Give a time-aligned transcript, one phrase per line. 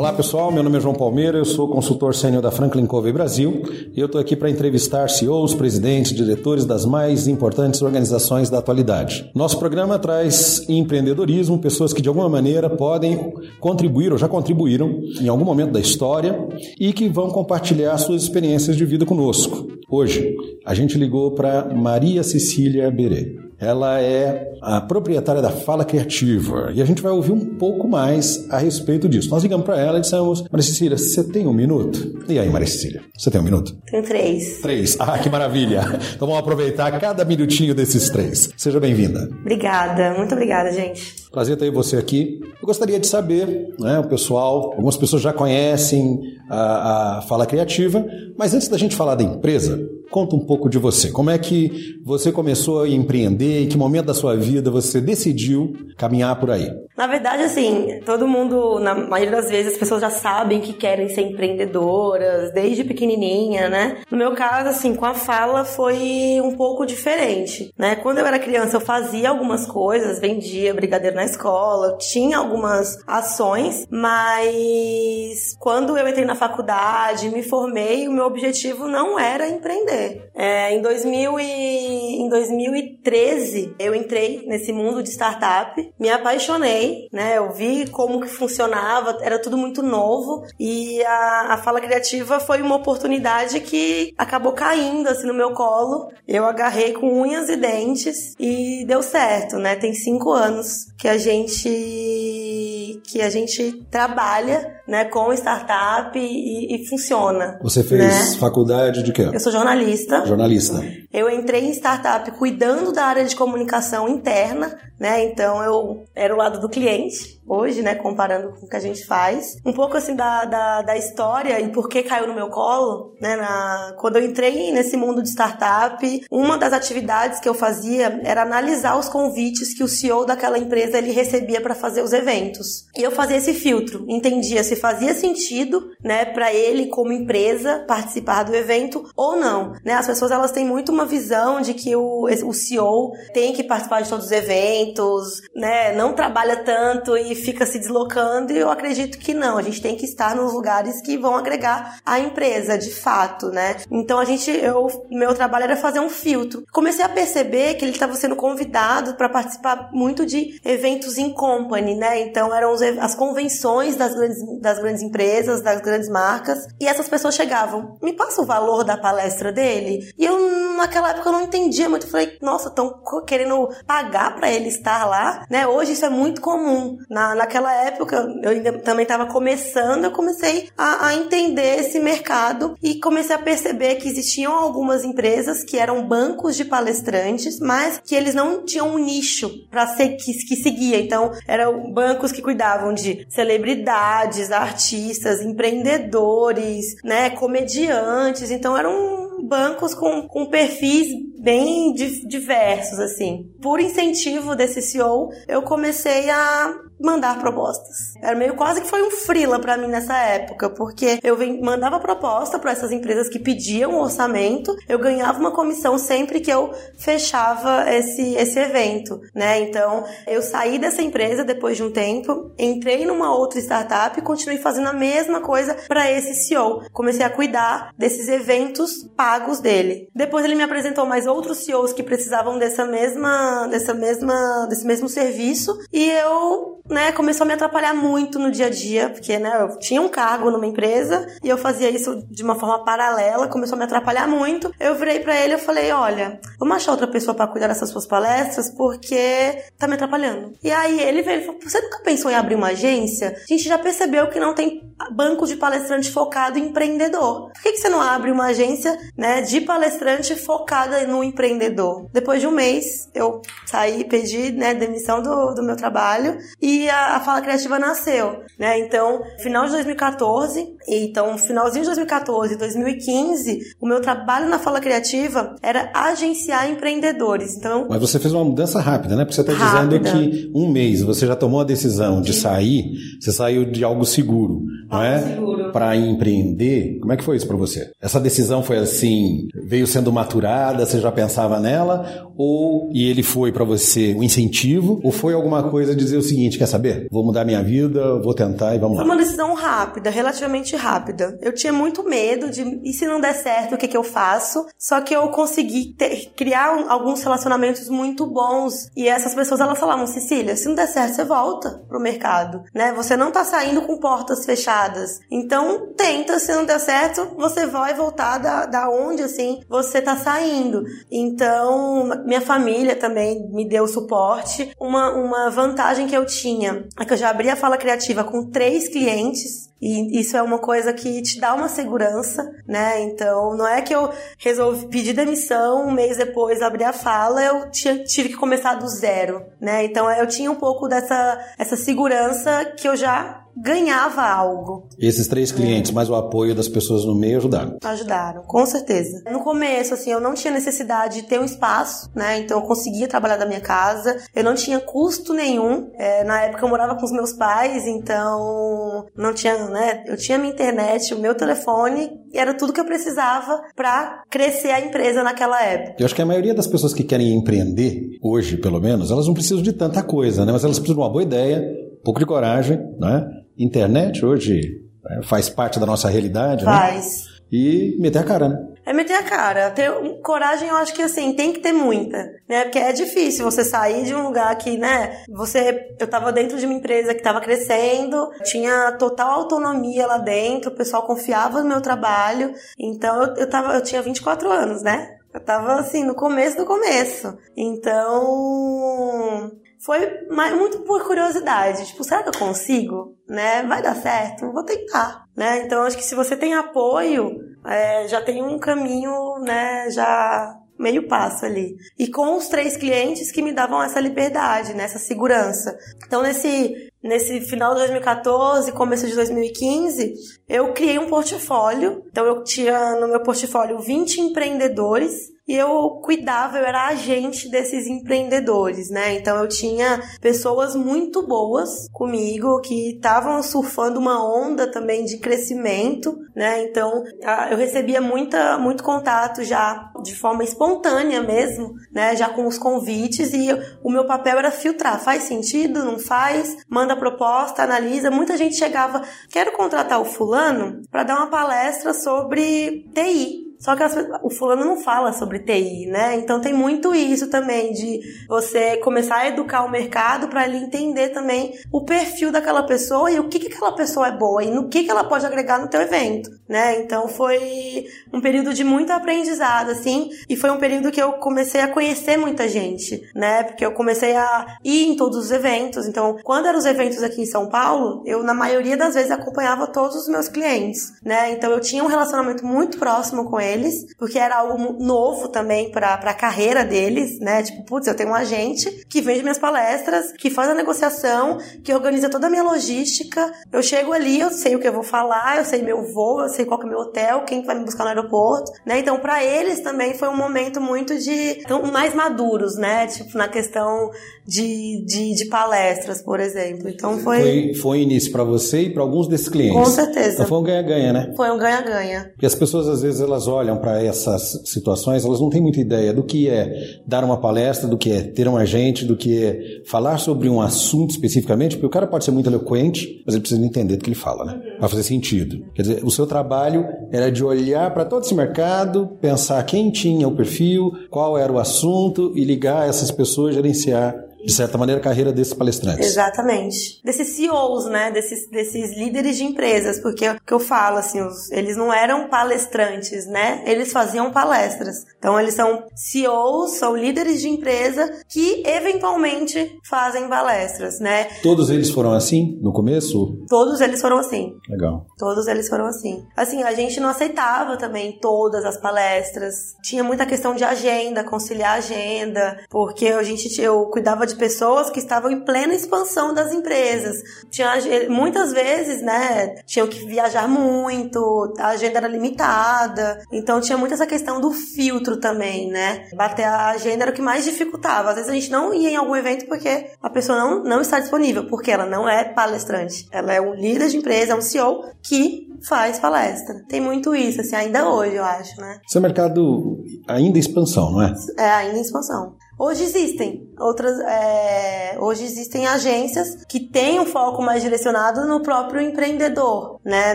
[0.00, 3.64] Olá pessoal, meu nome é João Palmeira, eu sou consultor sênior da Franklin Covey Brasil
[3.94, 9.30] e eu estou aqui para entrevistar CEOs, presidentes, diretores das mais importantes organizações da atualidade.
[9.34, 15.28] Nosso programa traz empreendedorismo, pessoas que de alguma maneira podem contribuir ou já contribuíram em
[15.28, 16.48] algum momento da história
[16.80, 19.68] e que vão compartilhar suas experiências de vida conosco.
[19.86, 23.49] Hoje, a gente ligou para Maria Cecília Berê.
[23.60, 28.48] Ela é a proprietária da Fala Criativa e a gente vai ouvir um pouco mais
[28.50, 29.28] a respeito disso.
[29.28, 32.24] Nós ligamos para ela e dissemos: Maria Cecília, você tem um minuto?
[32.26, 33.76] E aí, Maria Cecília, você tem um minuto?
[33.90, 34.60] Tenho três.
[34.62, 34.96] Três.
[34.98, 35.82] Ah, que maravilha!
[36.14, 38.48] Então vamos aproveitar cada minutinho desses três.
[38.56, 39.28] Seja bem-vinda.
[39.40, 41.20] Obrigada, muito obrigada, gente.
[41.30, 42.40] Prazer ter você aqui.
[42.60, 46.18] Eu gostaria de saber, né, o pessoal, algumas pessoas já conhecem
[46.50, 48.04] a, a Fala Criativa,
[48.36, 49.78] mas antes da gente falar da empresa,
[50.10, 51.12] Conta um pouco de você.
[51.12, 53.62] Como é que você começou a empreender?
[53.62, 56.68] Em que momento da sua vida você decidiu caminhar por aí?
[56.96, 61.08] Na verdade, assim, todo mundo, na maioria das vezes, as pessoas já sabem que querem
[61.08, 63.98] ser empreendedoras, desde pequenininha, né?
[64.10, 67.94] No meu caso, assim, com a fala foi um pouco diferente, né?
[67.94, 73.86] Quando eu era criança, eu fazia algumas coisas, vendia brigadeiro na escola, tinha algumas ações,
[73.88, 80.30] mas quando eu entrei na faculdade, me formei, o meu objetivo não era empreender.
[80.34, 87.36] É, em, 2000 e, em 2013, eu entrei nesse mundo de startup, me apaixonei, né?
[87.36, 92.62] Eu vi como que funcionava, era tudo muito novo e a, a fala criativa foi
[92.62, 96.10] uma oportunidade que acabou caindo assim no meu colo.
[96.26, 99.76] Eu agarrei com unhas e dentes e deu certo, né?
[99.76, 106.86] Tem cinco anos que a gente que a gente trabalha, né, com startup e, e
[106.88, 107.58] funciona.
[107.62, 108.02] Você fez
[108.32, 108.38] né?
[108.38, 109.30] faculdade de quê?
[109.32, 110.82] Eu sou jornalista jornalista.
[111.12, 115.24] Eu entrei em startup cuidando da área de comunicação interna, né?
[115.24, 117.96] Então eu era o lado do cliente hoje, né?
[117.96, 119.56] Comparando com o que a gente faz.
[119.66, 123.34] Um pouco assim da, da, da história e por que caiu no meu colo, né?
[123.34, 128.42] Na, quando eu entrei nesse mundo de startup, uma das atividades que eu fazia era
[128.42, 132.86] analisar os convites que o CEO daquela empresa ele recebia para fazer os eventos.
[132.96, 138.42] E eu fazia esse filtro, entendia se fazia sentido, né, para ele como empresa participar
[138.44, 139.72] do evento ou não.
[139.84, 139.94] Né?
[139.94, 144.02] As pessoas elas têm muito uma visão de que o, o CEO tem que participar
[144.02, 145.92] de todos os eventos, né?
[145.94, 148.52] Não trabalha tanto e fica se deslocando.
[148.52, 149.58] E eu acredito que não.
[149.58, 153.76] A gente tem que estar nos lugares que vão agregar a empresa, de fato, né?
[153.90, 156.64] Então a gente, eu, meu trabalho era fazer um filtro.
[156.72, 161.94] Comecei a perceber que ele estava sendo convidado para participar muito de eventos em company,
[161.94, 162.20] né?
[162.22, 166.66] Então eram as convenções das grandes, das grandes empresas, das grandes marcas.
[166.78, 170.12] E essas pessoas chegavam, me passa o valor da palestra dele.
[170.18, 172.06] E eu, naquela época, eu não entendia muito.
[172.06, 175.66] Falei, nossa, estão querendo pagar para ele estar lá, né?
[175.66, 176.98] Hoje isso é muito comum.
[177.08, 182.76] Na, naquela época, eu ainda também estava começando, eu comecei a, a entender esse mercado
[182.82, 188.14] e comecei a perceber que existiam algumas empresas que eram bancos de palestrantes, mas que
[188.14, 191.00] eles não tinham um nicho para ser que, que seguia.
[191.00, 198.50] Então, eram bancos que cuidavam de celebridades, artistas, empreendedores, né, comediantes.
[198.50, 203.50] Então, era um bancos com, com perfis bem diversos, assim.
[203.60, 208.14] Por incentivo desse CEO, eu comecei a mandar propostas.
[208.22, 212.58] Era meio quase que foi um frila para mim nessa época, porque eu mandava proposta
[212.58, 218.34] para essas empresas que pediam orçamento, eu ganhava uma comissão sempre que eu fechava esse,
[218.34, 219.60] esse evento, né?
[219.60, 224.58] Então, eu saí dessa empresa depois de um tempo, entrei numa outra startup e continuei
[224.58, 226.82] fazendo a mesma coisa para esse CEO.
[226.92, 230.08] Comecei a cuidar desses eventos pagos dele.
[230.14, 235.08] Depois ele me apresentou mais outros CEOs que precisavam dessa mesma, dessa mesma, desse mesmo
[235.08, 239.58] serviço e eu, né, começou a me atrapalhar muito no dia a dia, porque, né,
[239.60, 243.76] eu tinha um cargo numa empresa e eu fazia isso de uma forma paralela, começou
[243.76, 244.74] a me atrapalhar muito.
[244.78, 248.06] Eu virei para ele e falei, olha, vamos achar outra pessoa para cuidar dessas suas
[248.06, 250.52] palestras porque tá me atrapalhando.
[250.62, 253.36] E aí ele veio e falou, você nunca pensou em abrir uma agência?
[253.36, 257.50] A gente já percebeu que não tem banco de palestrante focado em empreendedor.
[257.52, 262.08] Por que, que você não abre uma agência, né, de palestrante focada no empreendedor.
[262.12, 266.88] Depois de um mês, eu saí, pedi né, demissão do, do meu trabalho e que
[266.88, 268.78] a, a Fala Criativa nasceu, né?
[268.78, 274.80] Então, final de 2014, então finalzinho de 2014 e 2015, o meu trabalho na Fala
[274.80, 277.54] Criativa era agenciar empreendedores.
[277.58, 279.24] Então, Mas você fez uma mudança rápida, né?
[279.24, 283.30] Porque você está dizendo que um mês você já tomou a decisão de sair, você
[283.30, 285.20] saiu de algo seguro, não é?
[285.20, 285.59] Seguro.
[285.72, 286.98] Para empreender.
[287.00, 287.90] Como é que foi isso para você?
[288.00, 293.52] Essa decisão foi assim, veio sendo maturada, você já pensava nela, ou e ele foi
[293.52, 297.06] para você um incentivo, ou foi alguma coisa dizer o seguinte, quer saber?
[297.10, 299.12] Vou mudar minha vida, vou tentar e vamos Foi lá.
[299.14, 301.38] uma decisão rápida, relativamente rápida.
[301.42, 304.64] Eu tinha muito medo de, e se não der certo, o que, que eu faço?
[304.78, 308.88] Só que eu consegui ter- criar um- alguns relacionamentos muito bons.
[308.96, 312.92] E essas pessoas, elas falavam, Cecília, se não der certo, você volta pro mercado, né?
[312.96, 315.20] Você não tá saindo com portas fechadas.
[315.30, 315.59] Então,
[315.96, 320.82] tenta, se não der certo, você vai voltar da, da onde, assim, você tá saindo.
[321.10, 324.74] Então, minha família também me deu suporte.
[324.78, 328.50] Uma, uma vantagem que eu tinha é que eu já abri a fala criativa com
[328.50, 329.70] três clientes.
[329.82, 333.00] E isso é uma coisa que te dá uma segurança, né?
[333.00, 337.70] Então, não é que eu resolvi pedir demissão, um mês depois abrir a fala, eu
[337.70, 339.82] tinha- tive que começar do zero, né?
[339.86, 344.88] Então, eu tinha um pouco dessa essa segurança que eu já ganhava algo.
[344.98, 347.76] E esses três clientes, mais o apoio das pessoas no meio ajudaram.
[347.82, 349.22] Ajudaram, com certeza.
[349.30, 352.38] No começo, assim, eu não tinha necessidade de ter um espaço, né?
[352.38, 354.16] Então eu conseguia trabalhar da minha casa.
[354.34, 355.90] Eu não tinha custo nenhum.
[355.98, 360.04] É, na época eu morava com os meus pais, então não tinha, né?
[360.06, 364.70] Eu tinha minha internet, o meu telefone, e era tudo que eu precisava pra crescer
[364.70, 365.96] a empresa naquela época.
[365.98, 369.34] Eu acho que a maioria das pessoas que querem empreender, hoje pelo menos, elas não
[369.34, 370.52] precisam de tanta coisa, né?
[370.52, 371.62] Mas elas precisam de uma boa ideia,
[372.02, 373.26] pouco de coragem, né?
[373.58, 376.72] Internet hoje né, faz parte da nossa realidade, né?
[376.72, 377.28] Faz.
[377.52, 378.66] E meter a cara, né?
[378.86, 379.70] É meter a cara.
[379.70, 379.90] Ter
[380.22, 382.18] coragem, eu acho que assim, tem que ter muita,
[382.48, 382.64] né?
[382.64, 385.22] Porque é difícil você sair de um lugar que, né?
[385.28, 385.94] Você.
[385.98, 390.74] Eu tava dentro de uma empresa que tava crescendo, tinha total autonomia lá dentro, o
[390.74, 392.52] pessoal confiava no meu trabalho.
[392.78, 395.16] Então eu, eu, tava, eu tinha 24 anos, né?
[395.32, 397.36] Eu tava assim, no começo do começo.
[397.56, 399.50] Então.
[399.84, 399.98] Foi
[400.28, 401.86] muito por curiosidade.
[401.86, 403.16] Tipo, será que eu consigo?
[403.28, 403.62] Né?
[403.62, 404.52] Vai dar certo?
[404.52, 405.24] Vou tentar.
[405.36, 405.62] Né?
[405.64, 409.90] Então, acho que se você tem apoio, é, já tem um caminho, né?
[409.90, 411.76] Já meio passo ali.
[411.98, 414.84] E com os três clientes que me davam essa liberdade, né?
[414.84, 415.76] Essa segurança.
[416.06, 420.14] Então, nesse, nesse final de 2014, começo de 2015,
[420.48, 422.02] eu criei um portfólio.
[422.10, 427.88] Então, eu tinha no meu portfólio 20 empreendedores e eu cuidava, eu era agente desses
[427.88, 429.14] empreendedores, né?
[429.14, 436.16] Então eu tinha pessoas muito boas comigo que estavam surfando uma onda também de crescimento,
[436.36, 436.62] né?
[436.62, 437.02] Então
[437.50, 442.14] eu recebia muita, muito contato já de forma espontânea mesmo, né?
[442.14, 443.48] Já com os convites e
[443.82, 448.08] o meu papel era filtrar, faz sentido, não faz, manda proposta, analisa.
[448.08, 453.49] Muita gente chegava, quero contratar o fulano para dar uma palestra sobre TI.
[453.60, 456.16] Só que as o fulano não fala sobre TI, né?
[456.16, 461.10] Então tem muito isso também de você começar a educar o mercado para ele entender
[461.10, 464.68] também o perfil daquela pessoa e o que, que aquela pessoa é boa e no
[464.68, 466.80] que, que ela pode agregar no teu evento, né?
[466.80, 471.60] Então foi um período de muito aprendizado, assim, e foi um período que eu comecei
[471.60, 473.42] a conhecer muita gente, né?
[473.42, 475.86] Porque eu comecei a ir em todos os eventos.
[475.86, 479.66] Então, quando eram os eventos aqui em São Paulo, eu na maioria das vezes acompanhava
[479.66, 481.32] todos os meus clientes, né?
[481.32, 483.49] Então eu tinha um relacionamento muito próximo com eles,
[483.98, 487.42] porque era algo novo também para a carreira deles, né?
[487.42, 491.72] Tipo, putz, eu tenho um agente que vende minhas palestras, que faz a negociação, que
[491.72, 493.30] organiza toda a minha logística.
[493.52, 496.28] Eu chego ali, eu sei o que eu vou falar, eu sei meu voo, eu
[496.28, 498.78] sei qual que é meu hotel, quem vai me buscar no aeroporto, né?
[498.78, 502.86] Então, para eles também foi um momento muito de então, mais maduros, né?
[502.86, 503.90] Tipo, na questão
[504.26, 506.68] de, de, de palestras, por exemplo.
[506.68, 509.56] Então foi, Foi, foi início para você e para alguns desses clientes.
[509.56, 510.14] Com certeza.
[510.14, 511.12] Então foi um ganha-ganha, né?
[511.16, 512.10] foi um ganha-ganha.
[512.12, 515.92] Porque as pessoas, às vezes, elas olham para essas situações, elas não têm muita ideia
[515.92, 519.62] do que é dar uma palestra, do que é ter um agente, do que é
[519.66, 523.44] falar sobre um assunto especificamente, porque o cara pode ser muito eloquente, mas ele precisa
[523.44, 524.40] entender do que ele fala, né?
[524.58, 525.44] Vai fazer sentido.
[525.54, 530.06] Quer dizer, o seu trabalho era de olhar para todo esse mercado, pensar quem tinha
[530.06, 533.94] o perfil, qual era o assunto e ligar essas pessoas, gerenciar,
[534.24, 535.86] de certa maneira, a carreira desses palestrantes.
[535.86, 536.80] Exatamente.
[536.84, 537.90] Desses CEOs, né?
[537.90, 542.08] Desses, desses líderes de empresas, porque o que eu falo, assim, os- eles não eram
[542.08, 543.42] palestrantes, né?
[543.46, 544.84] Eles faziam palestras.
[544.98, 551.04] Então, eles são CEOs, são líderes de empresa que eventualmente fazem palestras, né?
[551.22, 553.24] Todos eles foram assim no começo?
[553.28, 554.34] Todos eles foram assim.
[554.48, 554.86] Legal.
[554.98, 556.04] Todos eles foram assim.
[556.16, 559.54] Assim, a gente não aceitava também todas as palestras.
[559.62, 564.70] Tinha muita questão de agenda, conciliar a agenda, porque a gente, eu cuidava de pessoas
[564.70, 566.96] que estavam em plena expansão das empresas.
[567.30, 567.52] Tinha
[567.88, 573.86] muitas vezes, né, tinham que viajar muito, a agenda era limitada, então tinha muito essa
[573.86, 575.88] questão do filtro também, né?
[575.94, 577.90] Bater a agenda era o que mais dificultava.
[577.90, 580.78] Às vezes a gente não ia em algum evento porque a pessoa não, não está
[580.78, 582.86] disponível, porque ela não é palestrante.
[582.92, 586.44] Ela é um líder de empresa, é um CEO que faz palestra.
[586.48, 588.60] Tem muito isso, assim, ainda hoje, eu acho, né?
[588.68, 590.94] Seu mercado ainda em expansão, não é?
[591.18, 592.14] É, ainda em expansão.
[592.38, 598.60] Hoje existem outras, é, hoje existem agências que têm um foco mais direcionado no próprio
[598.60, 599.94] empreendedor, né?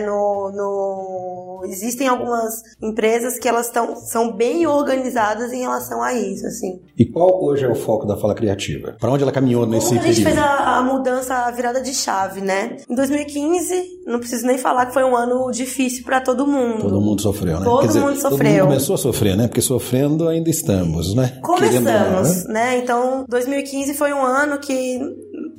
[0.00, 6.46] No, no existem algumas empresas que elas estão são bem organizadas em relação a isso,
[6.46, 6.80] assim.
[6.96, 8.96] E qual hoje é o foco da fala criativa?
[8.98, 10.26] Para onde ela caminhou nesse Como período?
[10.26, 12.76] A gente fez a, a, mudança, a virada de chave, né?
[12.88, 16.82] Em 2015, não preciso nem falar que foi um ano difícil para todo mundo.
[16.82, 17.64] Todo mundo sofreu, né?
[17.64, 18.38] Todo Quer mundo dizer, sofreu.
[18.38, 19.46] Todo mundo começou a sofrer, né?
[19.48, 21.38] Porque sofrendo ainda estamos, né?
[21.42, 22.54] Começamos, né?
[22.54, 22.78] né?
[22.78, 24.98] Então, 2015 foi um ano que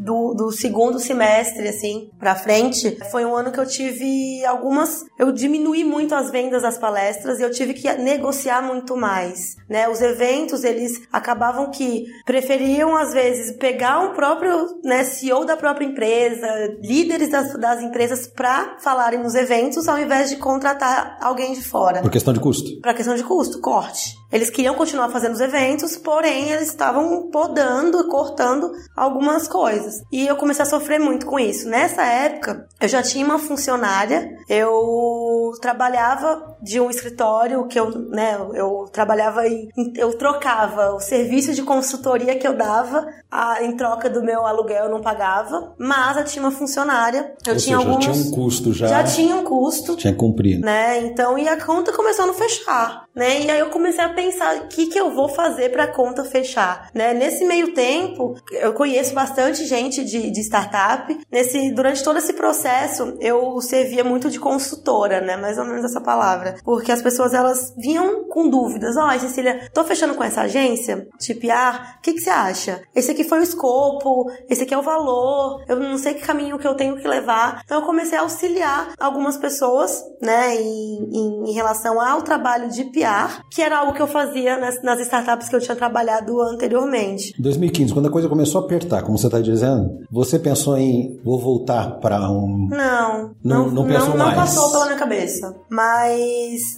[0.07, 5.03] do, do, segundo semestre, assim, pra frente, foi um ano que eu tive algumas.
[5.19, 9.89] Eu diminuí muito as vendas das palestras e eu tive que negociar muito mais, né?
[9.89, 15.85] Os eventos, eles acabavam que preferiam, às vezes, pegar um próprio, né, CEO da própria
[15.85, 16.47] empresa,
[16.81, 22.01] líderes das, das empresas pra falarem nos eventos, ao invés de contratar alguém de fora.
[22.01, 22.79] Por questão de custo?
[22.81, 24.15] Por questão de custo, corte.
[24.31, 29.96] Eles queriam continuar fazendo os eventos, porém eles estavam podando e cortando algumas coisas.
[30.11, 31.67] E eu comecei a sofrer muito com isso.
[31.69, 38.37] Nessa época, eu já tinha uma funcionária, eu trabalhava de um escritório que eu, né,
[38.53, 44.09] eu trabalhava em, eu trocava o serviço de consultoria que eu dava a, em troca
[44.09, 47.89] do meu aluguel eu não pagava, mas eu tinha uma funcionária, eu Ou tinha seja,
[47.89, 48.87] alguns já tinha um custo já.
[48.87, 50.59] já tinha um custo, tinha que cumprir.
[50.59, 50.99] né?
[51.01, 53.41] Então e a conta começou a não fechar, né?
[53.41, 56.23] E aí eu comecei a pensar o que que eu vou fazer para a conta
[56.23, 57.13] fechar, né?
[57.13, 61.17] Nesse meio tempo, eu conheço bastante gente de, de startup.
[61.31, 65.35] Nesse durante todo esse processo, eu servia muito de consultora, né?
[65.35, 68.95] Mais ou menos essa palavra, porque as pessoas elas vinham com dúvidas.
[68.97, 71.97] Ó, oh, Cecília, tô fechando com essa agência de PR.
[71.97, 72.81] O que que você acha?
[72.95, 75.63] Esse aqui foi o escopo, esse aqui é o valor.
[75.67, 77.61] Eu não sei que caminho que eu tenho que levar.
[77.65, 83.41] Então eu comecei a auxiliar algumas pessoas, né, em, em, relação ao trabalho de PR,
[83.51, 87.33] que era algo que eu fazia nas, nas startups que eu tinha trabalhado anteriormente.
[87.37, 91.19] Em 2015, quando a coisa começou a apertar, como você está dizendo, você pensou em
[91.23, 92.67] vou voltar para um.
[92.69, 94.37] Não, não, não, não, pensou não, não mais.
[94.37, 95.55] passou pela minha cabeça.
[95.69, 96.19] Mas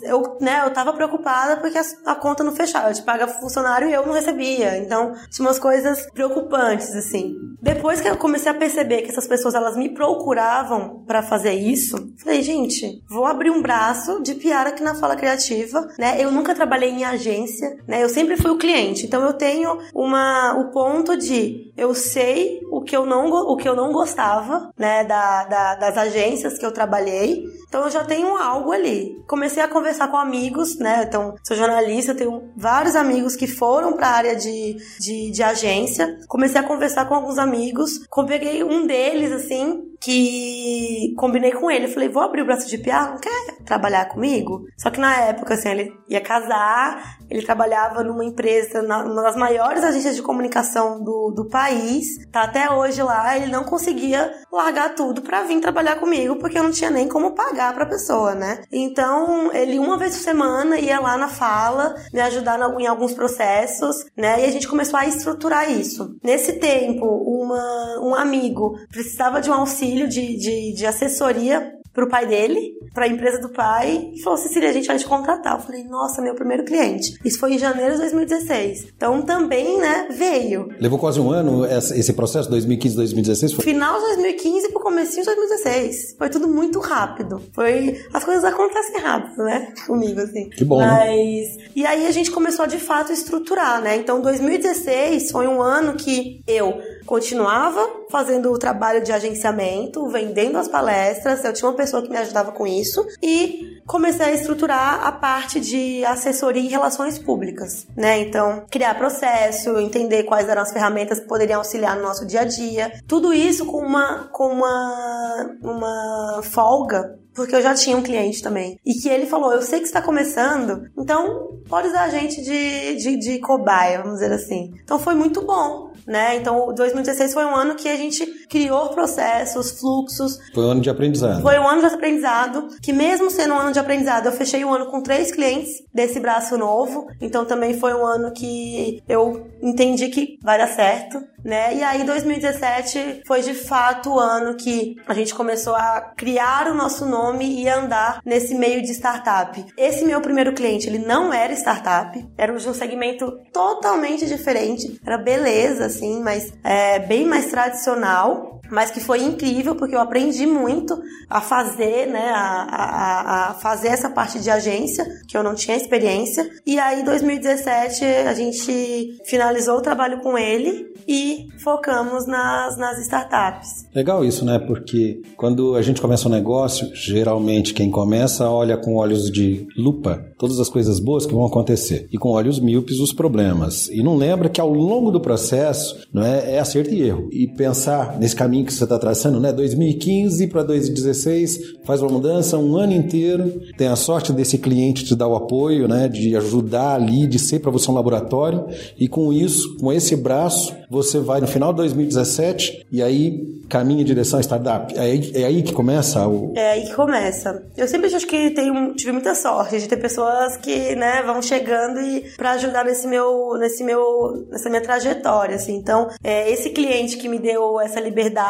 [0.03, 2.89] eu, né, eu tava preocupada porque a, a conta não fechava.
[2.89, 4.77] Eu te paga funcionário e eu não recebia.
[4.77, 7.35] Então, tinha umas coisas preocupantes, assim.
[7.61, 12.13] Depois que eu comecei a perceber que essas pessoas elas me procuravam para fazer isso,
[12.23, 16.23] falei, gente, vou abrir um braço de PR aqui na Fala Criativa, né?
[16.23, 18.03] Eu nunca trabalhei em agência, né?
[18.03, 19.05] Eu sempre fui o cliente.
[19.05, 23.67] Então eu tenho uma o ponto de eu sei o que eu não o que
[23.67, 27.43] eu não gostava, né, da, da das agências que eu trabalhei.
[27.67, 29.21] Então eu já tenho algo ali.
[29.27, 31.05] Comecei a conversar com amigos, né?
[31.07, 36.17] Então, sou jornalista, tenho vários amigos que foram para a área de, de, de agência.
[36.27, 38.01] Comecei a conversar com alguns amigos.
[38.27, 41.87] Peguei um deles, assim, que combinei com ele.
[41.87, 44.65] Falei, vou abrir o braço de PR, não quer trabalhar comigo?
[44.77, 49.83] Só que na época, assim, ele ia casar, ele trabalhava numa empresa, uma das maiores
[49.83, 55.21] agências de comunicação do, do país, tá até hoje lá, ele não conseguia largar tudo
[55.21, 58.63] para vir trabalhar comigo, porque eu não tinha nem como pagar pra pessoa, né?
[58.71, 64.05] Então, ele uma vez por semana ia lá na fala, me ajudar em alguns processos,
[64.17, 64.41] né?
[64.41, 66.15] E a gente começou a estruturar isso.
[66.23, 72.27] Nesse tempo, uma, um amigo precisava de um auxílio de, de, de assessoria pro pai
[72.27, 75.55] dele, pra empresa do pai, e falou: Cecília, a gente vai te contratar.
[75.55, 77.17] Eu falei: Nossa, meu primeiro cliente.
[77.24, 78.88] Isso foi em janeiro de 2016.
[78.96, 80.69] Então também, né, veio.
[80.79, 83.53] Levou quase um ano esse processo, 2015, 2016?
[83.53, 83.63] Foi...
[83.63, 86.15] Final de 2015 pro comecinho de 2016.
[86.17, 87.41] Foi tudo muito rápido.
[87.53, 88.03] Foi.
[88.13, 89.74] As coisas acontecem rápido, né?
[89.86, 90.50] Comigo, assim.
[90.50, 90.79] Que bom.
[90.79, 91.58] Mas.
[91.58, 91.63] Né?
[91.75, 93.96] E aí a gente começou a de fato estruturar, né?
[93.96, 97.79] Então 2016 foi um ano que eu continuava
[98.12, 102.51] fazendo o trabalho de agenciamento, vendendo as palestras, eu tinha uma pessoa que me ajudava
[102.51, 102.78] com isso
[103.21, 108.19] e comecei a estruturar a parte de assessoria em relações públicas, né?
[108.19, 112.45] Então, criar processo, entender quais eram as ferramentas que poderiam auxiliar no nosso dia a
[112.45, 118.41] dia, tudo isso com uma com uma uma folga porque eu já tinha um cliente
[118.41, 118.77] também.
[118.86, 122.95] E que ele falou: Eu sei que está começando, então pode usar a gente de,
[122.95, 124.74] de, de cobaia, vamos dizer assim.
[124.83, 126.35] Então foi muito bom, né?
[126.37, 130.39] Então 2016 foi um ano que a gente criou processos, fluxos.
[130.53, 131.41] Foi um ano de aprendizado.
[131.43, 134.73] Foi um ano de aprendizado, que mesmo sendo um ano de aprendizado, eu fechei o
[134.73, 137.07] ano com três clientes desse braço novo.
[137.21, 141.75] Então também foi um ano que eu entendi que vai dar certo, né?
[141.75, 146.74] E aí 2017 foi de fato o ano que a gente começou a criar o
[146.74, 149.65] nosso nome e andar nesse meio de startup.
[149.77, 155.17] Esse meu primeiro cliente, ele não era startup, era de um segmento totalmente diferente, era
[155.17, 160.99] beleza, assim, mas é, bem mais tradicional mas que foi incrível porque eu aprendi muito
[161.29, 165.77] a fazer, né, a, a, a, fazer essa parte de agência que eu não tinha
[165.77, 166.49] experiência.
[166.65, 173.88] E aí, 2017 a gente finalizou o trabalho com ele e focamos nas, nas startups.
[173.93, 174.59] Legal isso, né?
[174.59, 180.25] Porque quando a gente começa um negócio, geralmente quem começa olha com olhos de lupa
[180.38, 184.15] todas as coisas boas que vão acontecer e com olhos míopes os problemas e não
[184.15, 188.35] lembra que ao longo do processo, não é, é acerto e erro e pensar nesse
[188.35, 189.51] caminho caminho que você está traçando, né?
[189.51, 195.15] 2015 para 2016, faz uma mudança um ano inteiro, tem a sorte desse cliente te
[195.15, 196.07] dar o apoio, né?
[196.07, 200.75] De ajudar ali, de ser para você um laboratório, e com isso, com esse braço,
[200.89, 204.93] você vai no final de 2017 e aí caminha em direção à startup.
[204.97, 206.53] É aí, é aí que começa o.
[206.55, 207.63] É aí que começa.
[207.77, 211.99] Eu sempre acho que tenho, tive muita sorte de ter pessoas que, né, vão chegando
[212.01, 215.75] e para ajudar nesse meu, nesse meu, nessa minha trajetória, assim.
[215.75, 218.48] Então, é, esse cliente que me deu essa liberdade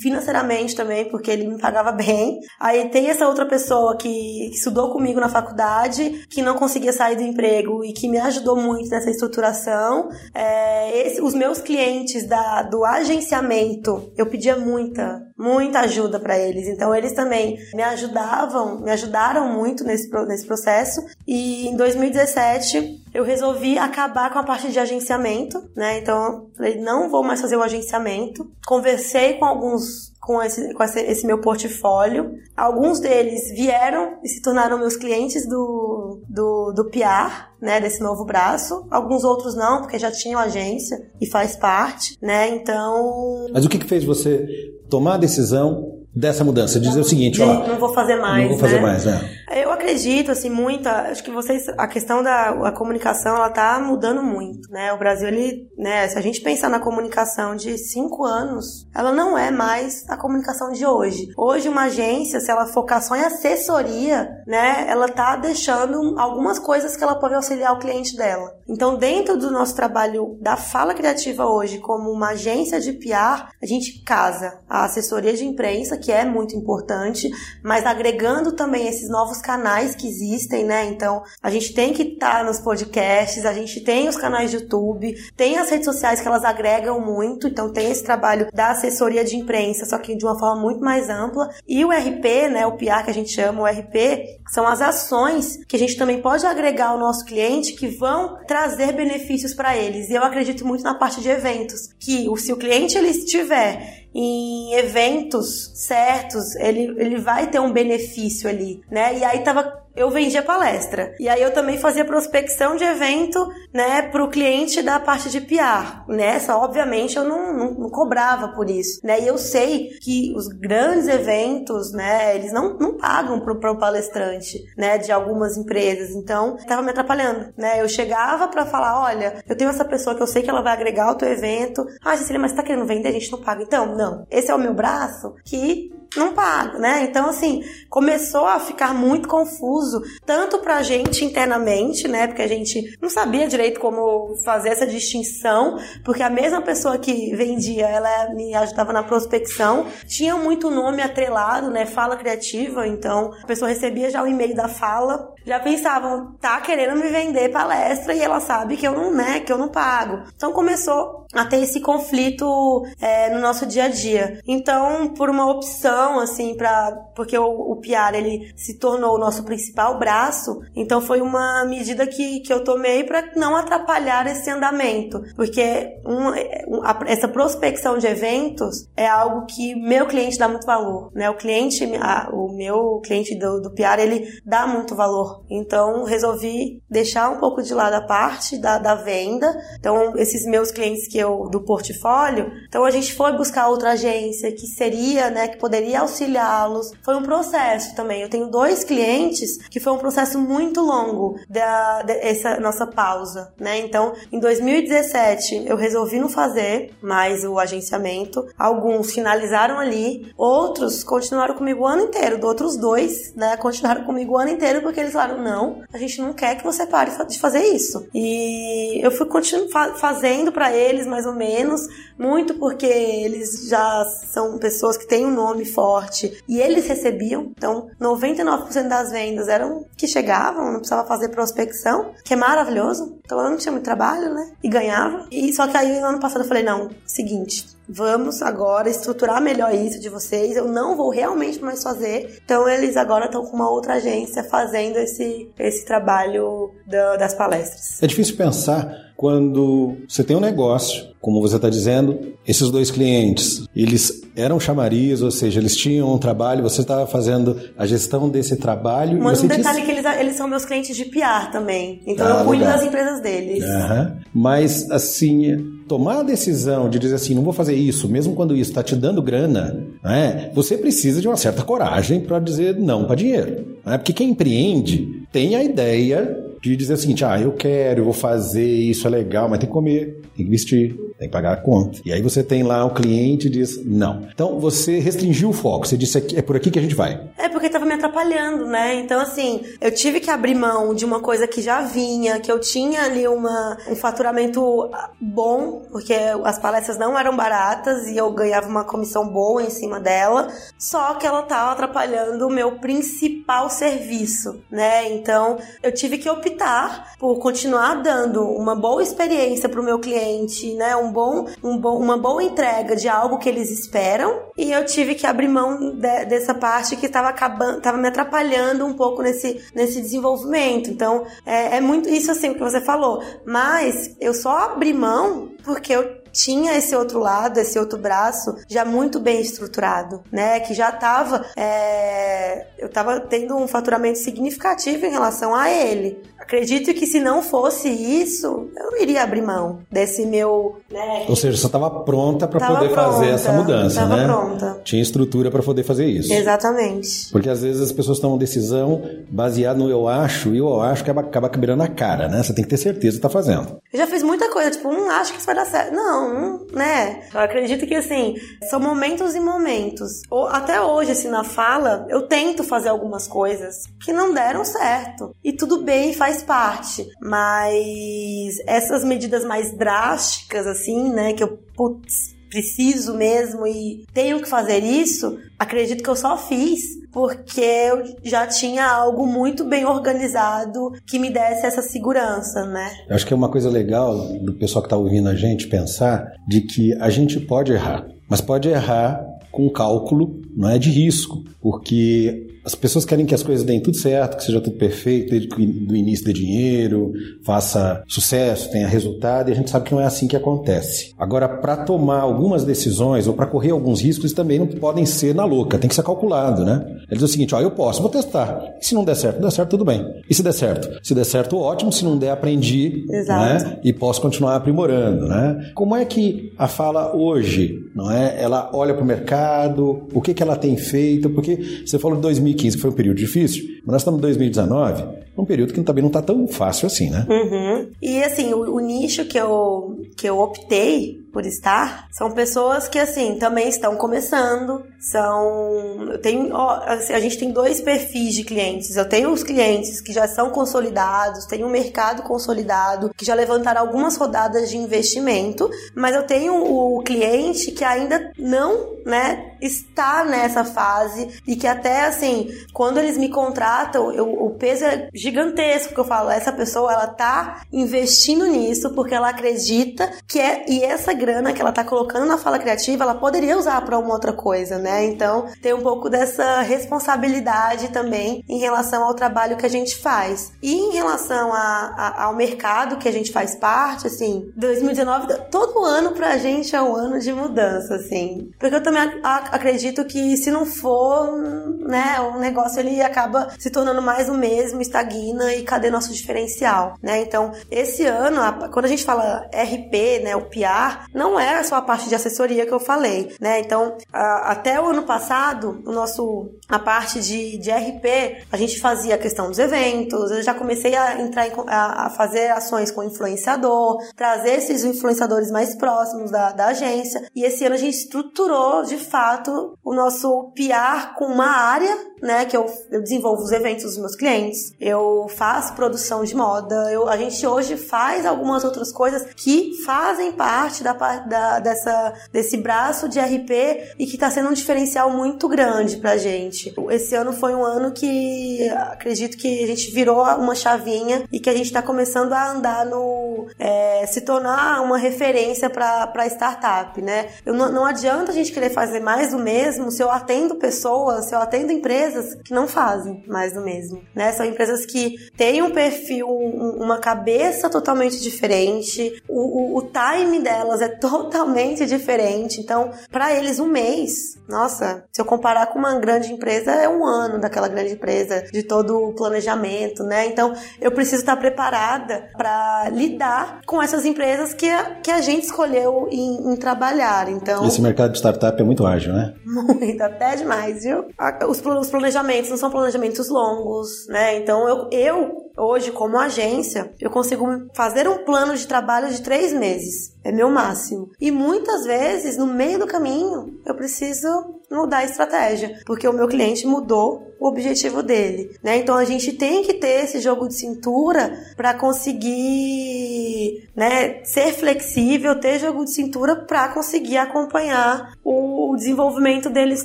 [0.00, 2.40] financeiramente também, porque ele me pagava bem.
[2.58, 7.22] Aí tem essa outra pessoa que, estudou comigo na faculdade, que não conseguia sair do
[7.22, 10.08] emprego e que me ajudou muito nessa estruturação.
[10.34, 16.38] É, esse, os meus clientes da, do agenciamento, eu pedi pedia muita, muita ajuda para
[16.38, 16.66] eles.
[16.66, 21.04] Então eles também me ajudavam, me ajudaram muito nesse, nesse processo.
[21.26, 25.98] E em 2017 eu resolvi acabar com a parte de agenciamento, né?
[25.98, 28.50] Então falei, não vou mais fazer o agenciamento.
[28.66, 32.32] Conversei com alguns com esse, com esse, meu portfólio.
[32.56, 38.24] Alguns deles vieram e se tornaram meus clientes do, do, do PR, né, desse novo
[38.24, 38.86] braço.
[38.90, 43.46] Alguns outros não, porque já tinham agência e faz parte, né, então...
[43.52, 45.85] Mas o que, que fez você tomar a decisão
[46.16, 46.80] dessa mudança?
[46.80, 47.68] Dizer o seguinte, ó...
[47.68, 48.82] Não vou fazer mais, Não vou fazer né?
[48.82, 49.36] mais, né?
[49.54, 54.22] Eu acredito, assim, muito, acho que vocês, a questão da a comunicação, ela tá mudando
[54.22, 54.92] muito, né?
[54.92, 59.38] O Brasil, ele, né, se a gente pensar na comunicação de cinco anos, ela não
[59.38, 61.28] é mais a comunicação de hoje.
[61.36, 66.96] Hoje, uma agência, se ela focar só em assessoria, né, ela tá deixando algumas coisas
[66.96, 68.52] que ela pode auxiliar o cliente dela.
[68.68, 73.66] Então, dentro do nosso trabalho da fala criativa hoje, como uma agência de PR, a
[73.66, 77.28] gente casa a assessoria de imprensa, que é muito importante,
[77.64, 80.84] mas agregando também esses novos canais que existem, né?
[80.84, 84.58] Então, a gente tem que estar tá nos podcasts, a gente tem os canais de
[84.58, 89.24] YouTube, tem as redes sociais que elas agregam muito, então tem esse trabalho da assessoria
[89.24, 91.48] de imprensa, só que de uma forma muito mais ampla.
[91.66, 95.56] E o RP, né, o PR que a gente chama, o RP, são as ações
[95.66, 100.08] que a gente também pode agregar ao nosso cliente que vão trazer benefícios para eles.
[100.08, 104.72] E eu acredito muito na parte de eventos, que se o cliente ele estiver em
[104.72, 109.18] eventos certos, ele, ele vai ter um benefício ali, né?
[109.18, 111.14] E aí tava eu vendia palestra.
[111.18, 116.04] E aí eu também fazia prospecção de evento, né, pro cliente da parte de PR.
[116.08, 119.20] Nessa, obviamente, eu não, não, não, cobrava por isso, né?
[119.20, 124.62] E eu sei que os grandes eventos, né, eles não, não pagam pro, pro palestrante,
[124.76, 126.10] né, de algumas empresas.
[126.10, 127.80] Então, tava me atrapalhando, né?
[127.80, 130.74] Eu chegava para falar, olha, eu tenho essa pessoa que eu sei que ela vai
[130.74, 131.86] agregar o teu evento.
[132.04, 133.08] Ah, Cecília, mas você tá querendo vender?
[133.08, 133.62] A gente não paga.
[133.62, 134.26] Então, não.
[134.30, 137.04] Esse é o meu braço que não pago, né?
[137.04, 142.26] Então, assim, começou a ficar muito confuso, tanto pra gente internamente, né?
[142.26, 147.34] Porque a gente não sabia direito como fazer essa distinção, porque a mesma pessoa que
[147.34, 151.86] vendia, ela me ajudava na prospecção, tinha muito nome atrelado, né?
[151.86, 156.96] Fala criativa, então a pessoa recebia já o e-mail da fala, já pensavam, tá querendo
[156.96, 159.40] me vender palestra e ela sabe que eu não, né?
[159.40, 160.24] Que eu não pago.
[160.34, 164.40] Então começou a ter esse conflito é, no nosso dia a dia.
[164.46, 169.44] Então, por uma opção assim, para porque o, o PR ele se tornou o nosso
[169.44, 175.22] principal braço, então foi uma medida que, que eu tomei para não atrapalhar esse andamento,
[175.34, 181.10] porque um, a, essa prospecção de eventos é algo que meu cliente dá muito valor,
[181.14, 181.30] né?
[181.30, 185.35] O cliente, a, o meu cliente do, do PR, ele dá muito valor.
[185.50, 189.46] Então, resolvi deixar um pouco de lado a parte da, da venda.
[189.78, 194.52] Então, esses meus clientes que eu do portfólio, então a gente foi buscar outra agência
[194.52, 196.90] que seria, né, que poderia auxiliá-los.
[197.04, 198.22] Foi um processo também.
[198.22, 203.78] Eu tenho dois clientes que foi um processo muito longo da, dessa nossa pausa, né?
[203.78, 208.46] Então, em 2017 eu resolvi não fazer mais o agenciamento.
[208.58, 212.44] Alguns finalizaram ali, outros continuaram comigo o ano inteiro.
[212.46, 216.20] Outros dois, né, continuaram comigo o ano inteiro porque eles falaram falaram: não, a gente
[216.20, 218.08] não quer que você pare de fazer isso.
[218.14, 221.80] E eu fui continuando fazendo para eles, mais ou menos,
[222.18, 227.52] muito porque eles já são pessoas que têm um nome forte e eles recebiam.
[227.56, 233.18] Então, 99% das vendas eram que chegavam, não precisava fazer prospecção, que é maravilhoso.
[233.24, 234.52] Então, eu não tinha muito trabalho, né?
[234.62, 235.26] E ganhava.
[235.30, 240.00] E só que aí, ano passado, eu falei: não, seguinte, vamos agora estruturar melhor isso
[240.00, 240.56] de vocês.
[240.56, 242.40] Eu não vou realmente mais fazer.
[242.44, 248.02] Então eles agora estão com uma outra agência fazendo esse, esse trabalho da, das palestras.
[248.02, 253.64] É difícil pensar quando você tem um negócio, como você está dizendo, esses dois clientes,
[253.74, 258.56] eles eram chamariz, ou seja, eles tinham um trabalho, você estava fazendo a gestão desse
[258.56, 259.20] trabalho.
[259.22, 259.86] Mas um detalhe disse...
[259.86, 263.20] que eles, eles são meus clientes de PR também, então ah, eu cuido das empresas
[263.22, 263.64] deles.
[263.64, 264.16] Uhum.
[264.34, 268.70] Mas, assim, tomar a decisão de dizer assim, não vou fazer isso, mesmo quando isso
[268.70, 273.16] está te dando grana, né, você precisa de uma certa coragem para dizer não para
[273.16, 273.78] dinheiro.
[273.84, 273.98] Né?
[273.98, 278.12] Porque quem empreende tem a ideia de dizer o seguinte: ah, eu quero, eu vou
[278.12, 281.56] fazer, isso é legal, mas tem que comer, tem que vestir, tem que pagar a
[281.56, 282.00] conta.
[282.04, 284.28] E aí você tem lá o cliente diz não.
[284.32, 287.28] Então você restringiu o foco, você disse é por aqui que a gente vai.
[287.38, 288.94] É porque estava me atrapalhando, né?
[288.96, 292.60] Então assim, eu tive que abrir mão de uma coisa que já vinha, que eu
[292.60, 298.68] tinha ali uma, um faturamento bom, porque as palestras não eram baratas e eu ganhava
[298.68, 300.48] uma comissão boa em cima dela,
[300.78, 305.12] só que ela estava atrapalhando o meu principal serviço, né?
[305.12, 310.74] Então eu tive que optar por continuar dando uma boa experiência para o meu cliente,
[310.74, 310.94] né?
[310.96, 314.50] Um bom, um bom, uma boa entrega de algo que eles esperam.
[314.56, 318.86] E eu tive que abrir mão de, dessa parte que estava acabando, estava me atrapalhando
[318.86, 320.90] um pouco nesse, nesse desenvolvimento.
[320.90, 323.22] Então, é, é muito isso assim que você falou.
[323.44, 328.84] Mas eu só abri mão porque eu tinha esse outro lado, esse outro braço já
[328.84, 330.60] muito bem estruturado, né?
[330.60, 332.66] Que já estava, é...
[332.78, 336.20] eu estava tendo um faturamento significativo em relação a ele.
[336.38, 340.76] Acredito que se não fosse isso, eu não iria abrir mão desse meu.
[340.88, 341.24] Né?
[341.28, 344.24] Ou seja, você estava pronta para poder pronta, fazer essa mudança, tava né?
[344.24, 344.80] pronta.
[344.84, 346.32] Tinha estrutura para poder fazer isso.
[346.32, 347.30] Exatamente.
[347.32, 351.10] Porque às vezes as pessoas tomam decisão baseada no eu acho e eu acho que
[351.10, 352.42] acaba quebrando a cara, né?
[352.42, 353.78] Você tem que ter certeza que está fazendo.
[353.92, 355.94] Eu já fiz muita coisa, tipo, não acho que isso vai dar certo.
[355.94, 356.25] Não,
[356.72, 357.28] né?
[357.32, 358.36] Eu acredito que assim,
[358.70, 360.22] são momentos e momentos.
[360.30, 365.34] Ou, até hoje, assim, na fala, eu tento fazer algumas coisas que não deram certo.
[365.42, 367.08] E tudo bem, faz faz parte.
[367.20, 374.48] Mas essas medidas mais drásticas, assim, né, que eu, putz, preciso mesmo e tenho que
[374.48, 376.80] fazer isso, acredito que eu só fiz
[377.12, 382.90] porque eu já tinha algo muito bem organizado que me desse essa segurança, né?
[383.08, 386.30] Eu acho que é uma coisa legal do pessoal que está ouvindo a gente pensar
[386.46, 391.42] de que a gente pode errar, mas pode errar com cálculo, não é de risco,
[391.62, 395.48] porque as pessoas querem que as coisas deem tudo certo, que seja tudo perfeito, desde
[395.48, 397.12] do início dê dinheiro,
[397.44, 401.14] faça sucesso, tenha resultado, e a gente sabe que não é assim que acontece.
[401.16, 405.44] Agora, para tomar algumas decisões ou para correr alguns riscos, também não podem ser na
[405.44, 406.84] louca, tem que ser calculado, né?
[407.08, 408.74] Ele diz o seguinte: ó, eu posso, vou testar.
[408.80, 410.04] E se não der certo, der certo, tudo bem.
[410.28, 410.88] E se der certo?
[411.06, 411.92] Se der certo, ótimo.
[411.92, 413.64] Se não der, aprendi, Exato.
[413.64, 413.78] né?
[413.84, 415.70] E posso continuar aprimorando, né?
[415.72, 418.42] Como é que a fala hoje, não é?
[418.42, 421.30] Ela olha para o mercado, o que que ela tem feito?
[421.30, 424.22] Porque você falou de 2000 2015, que foi um período difícil, mas nós estamos em
[424.22, 425.04] 2019,
[425.36, 427.26] um período que também não está tão fácil assim, né?
[427.28, 427.88] Uhum.
[428.00, 432.98] E assim, o, o, nicho que eu, que eu optei por estar são pessoas que,
[432.98, 436.08] assim, também estão começando, são...
[436.10, 438.96] Eu tenho, ó, assim, a gente tem dois perfis de clientes.
[438.96, 443.82] Eu tenho os clientes que já são consolidados, tem um mercado consolidado, que já levantaram
[443.82, 450.64] algumas rodadas de investimento, mas eu tenho o cliente que ainda não, né, está nessa
[450.64, 456.00] fase e que até assim, quando eles me contratam, eu, o peso é gigantesco que
[456.00, 461.12] eu falo, essa pessoa ela tá investindo nisso porque ela acredita que é e essa
[461.26, 464.78] grana que ela tá colocando na fala criativa, ela poderia usar para uma outra coisa,
[464.78, 465.04] né?
[465.04, 470.52] Então, tem um pouco dessa responsabilidade também em relação ao trabalho que a gente faz.
[470.62, 475.84] E em relação a, a, ao mercado que a gente faz parte, assim, 2019, todo
[475.84, 478.50] ano pra gente é um ano de mudança, assim.
[478.58, 481.32] Porque eu também acredito que se não for,
[481.80, 486.94] né, o negócio ele acaba se tornando mais o mesmo, estagna e cadê nosso diferencial,
[487.02, 487.20] né?
[487.20, 491.82] Então, esse ano, quando a gente fala RP, né, o PR, não é só a
[491.82, 493.60] parte de assessoria que eu falei, né?
[493.60, 498.80] Então, a, até o ano passado, o nosso a parte de, de RP, a gente
[498.80, 502.90] fazia a questão dos eventos, eu já comecei a entrar em, a, a, fazer ações
[502.90, 507.96] com influenciador, trazer esses influenciadores mais próximos da, da agência, e esse ano a gente
[507.96, 513.52] estruturou de fato o nosso PR com uma área, né, que eu, eu desenvolvo os
[513.52, 518.24] eventos dos meus clientes, eu eu faço produção de moda, eu, a gente hoje faz
[518.26, 520.94] algumas outras coisas que fazem parte da,
[521.28, 526.16] da, dessa, desse braço de RP e que está sendo um diferencial muito grande pra
[526.16, 526.74] gente.
[526.90, 531.50] Esse ano foi um ano que acredito que a gente virou uma chavinha e que
[531.50, 533.46] a gente está começando a andar no.
[533.58, 537.28] É, se tornar uma referência para startup, né?
[537.44, 541.26] Eu, não, não adianta a gente querer fazer mais do mesmo se eu atendo pessoas,
[541.26, 544.32] se eu atendo empresas que não fazem mais do mesmo, né?
[544.32, 550.80] São empresas que têm um perfil, uma cabeça totalmente diferente, o, o, o time delas
[550.80, 552.60] é totalmente diferente.
[552.60, 557.04] Então, para eles, um mês, nossa, se eu comparar com uma grande empresa, é um
[557.04, 560.26] ano daquela grande empresa, de todo o planejamento, né?
[560.26, 565.44] Então, eu preciso estar preparada para lidar com essas empresas que a, que a gente
[565.44, 567.28] escolheu em, em trabalhar.
[567.30, 569.34] Então, esse mercado de startup é muito ágil, né?
[569.66, 571.06] Muito, até demais, viu?
[571.48, 574.36] Os, os planejamentos não são planejamentos longos, né?
[574.36, 579.52] Então, eu, eu hoje, como agência, eu consigo fazer um plano de trabalho de três
[579.52, 580.14] meses.
[580.22, 580.75] É meu máximo.
[581.20, 584.28] E muitas vezes, no meio do caminho, eu preciso
[584.70, 588.78] mudar a estratégia, porque o meu cliente mudou o objetivo dele, né?
[588.78, 595.38] Então a gente tem que ter esse jogo de cintura para conseguir, né, ser flexível,
[595.38, 599.84] ter jogo de cintura para conseguir acompanhar o desenvolvimento deles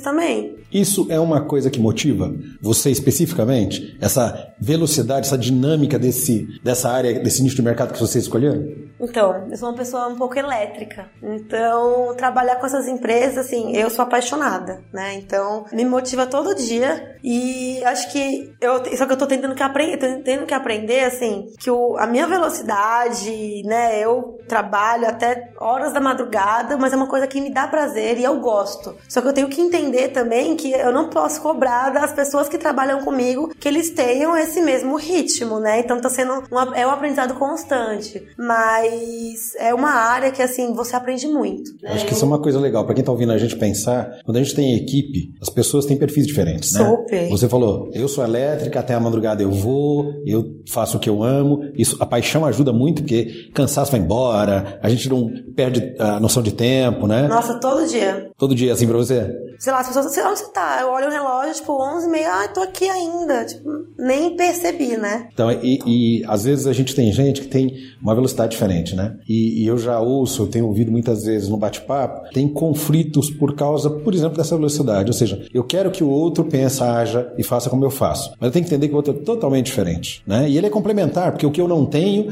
[0.00, 0.56] também.
[0.72, 3.96] Isso é uma coisa que motiva você especificamente?
[4.00, 8.54] Essa velocidade, essa dinâmica desse, dessa área, desse nicho de mercado que você escolheu?
[8.98, 11.10] Então, eu sou uma pessoa um pouco elétrica.
[11.22, 15.14] Então, trabalhar com essas empresas, assim, eu sou apaixonada, né?
[15.14, 19.62] Então, me motiva todo dia e acho que eu só que eu tô tentando que
[19.62, 25.92] aprender, tendo que aprender assim, que o, a minha velocidade, né, eu trabalho até horas
[25.92, 28.94] da madrugada, mas é uma coisa que me dá prazer e eu gosto.
[29.08, 32.58] Só que eu tenho que entender também que eu não posso cobrar das pessoas que
[32.58, 35.80] trabalham comigo que eles tenham esse mesmo ritmo, né?
[35.80, 36.42] Então tá sendo
[36.74, 41.72] é um aprendizado constante, mas é uma área que assim você aprende muito.
[41.82, 41.92] Né?
[41.92, 44.18] Acho que isso é uma coisa legal para quem tá ouvindo a gente pensar.
[44.24, 46.84] Quando a gente tem equipe, as pessoas têm perfis diferentes, né?
[46.84, 47.28] Super.
[47.28, 51.22] Você falou, eu sou elétrica, até a madrugada eu vou, eu faço o que eu
[51.22, 51.60] amo.
[51.76, 56.42] Isso, a paixão ajuda muito porque cansaço vai embora, a gente não perde a noção
[56.42, 57.28] de tempo, né?
[57.28, 58.30] Nossa, todo dia.
[58.38, 59.30] Todo dia assim pra você?
[59.58, 60.78] Sei lá, as pessoas, sei lá onde você tá.
[60.80, 63.44] Eu olho o relógio, tipo, 11 e meia, ah, tô aqui ainda.
[63.44, 65.28] Tipo, nem percebi, né?
[65.32, 69.16] Então, e, e, às vezes a gente tem gente que tem uma velocidade diferente, né?
[69.28, 73.54] E, e eu já ouço, eu tenho ouvido muitas vezes no bate-papo, tem conflitos por
[73.54, 75.08] causa, por exemplo, dessa velocidade.
[75.08, 78.30] Ou seja, eu quero que o outro pense, haja e faça como eu faço.
[78.40, 80.48] Mas eu tenho que entender que o outro é totalmente diferente, né?
[80.48, 82.26] E ele é complementar, porque o que eu não tenho,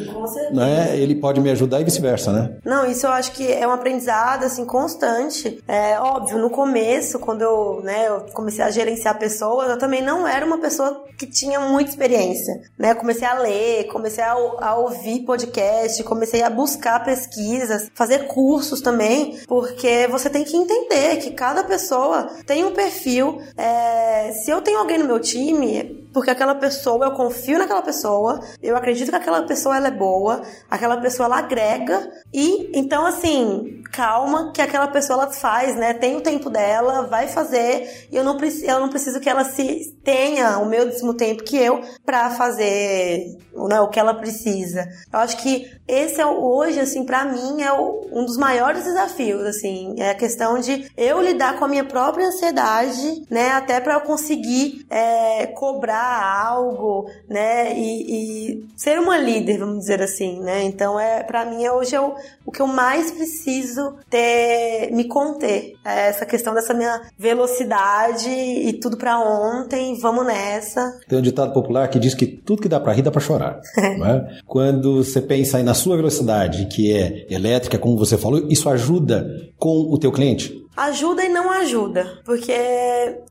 [0.52, 2.56] né, ele pode me ajudar e vice-versa, né?
[2.64, 5.62] Não, isso eu acho que é um aprendizado, assim, constante.
[5.66, 10.26] É óbvio, no começo, quando eu, né, eu comecei a gerenciar pessoas, eu também não
[10.26, 12.92] era uma pessoa que tinha muita experiência, né?
[12.92, 18.80] Eu comecei a ler, comecei a, a ouvir podcast, comecei a buscar pesquisas, fazer cursos
[18.80, 22.09] também, porque você tem que entender que cada pessoa
[22.46, 23.40] tem um perfil.
[23.56, 28.40] É, se eu tenho alguém no meu time, porque aquela pessoa, eu confio naquela pessoa,
[28.62, 33.82] eu acredito que aquela pessoa ela é boa, aquela pessoa ela agrega e então assim,
[33.92, 35.94] calma que aquela pessoa ela faz, né?
[35.94, 39.44] Tem o tempo dela, vai fazer e eu não preciso, eu não preciso que ela
[39.44, 44.88] se tenha o mesmo tempo que eu para fazer né, o que ela precisa.
[45.12, 49.42] Eu acho que esse é hoje assim para mim é o, um dos maiores desafios
[49.44, 53.50] assim, é a questão de eu lidar com a minha própria ansiedade, né?
[53.50, 57.78] Até para eu conseguir é, cobrar algo, né?
[57.78, 60.62] E, e, ser uma líder, vamos dizer assim, né?
[60.64, 65.74] Então é para mim hoje é o, o que eu mais preciso ter, me conter,
[65.84, 70.98] é essa questão dessa minha velocidade e tudo para ontem, vamos nessa.
[71.08, 73.60] Tem um ditado popular que diz que tudo que dá para rir dá para chorar.
[73.76, 74.38] né?
[74.46, 79.26] Quando você pensa aí na sua velocidade, que é elétrica, como você falou, isso ajuda
[79.58, 80.59] com o teu cliente?
[80.76, 82.52] Ajuda e não ajuda, porque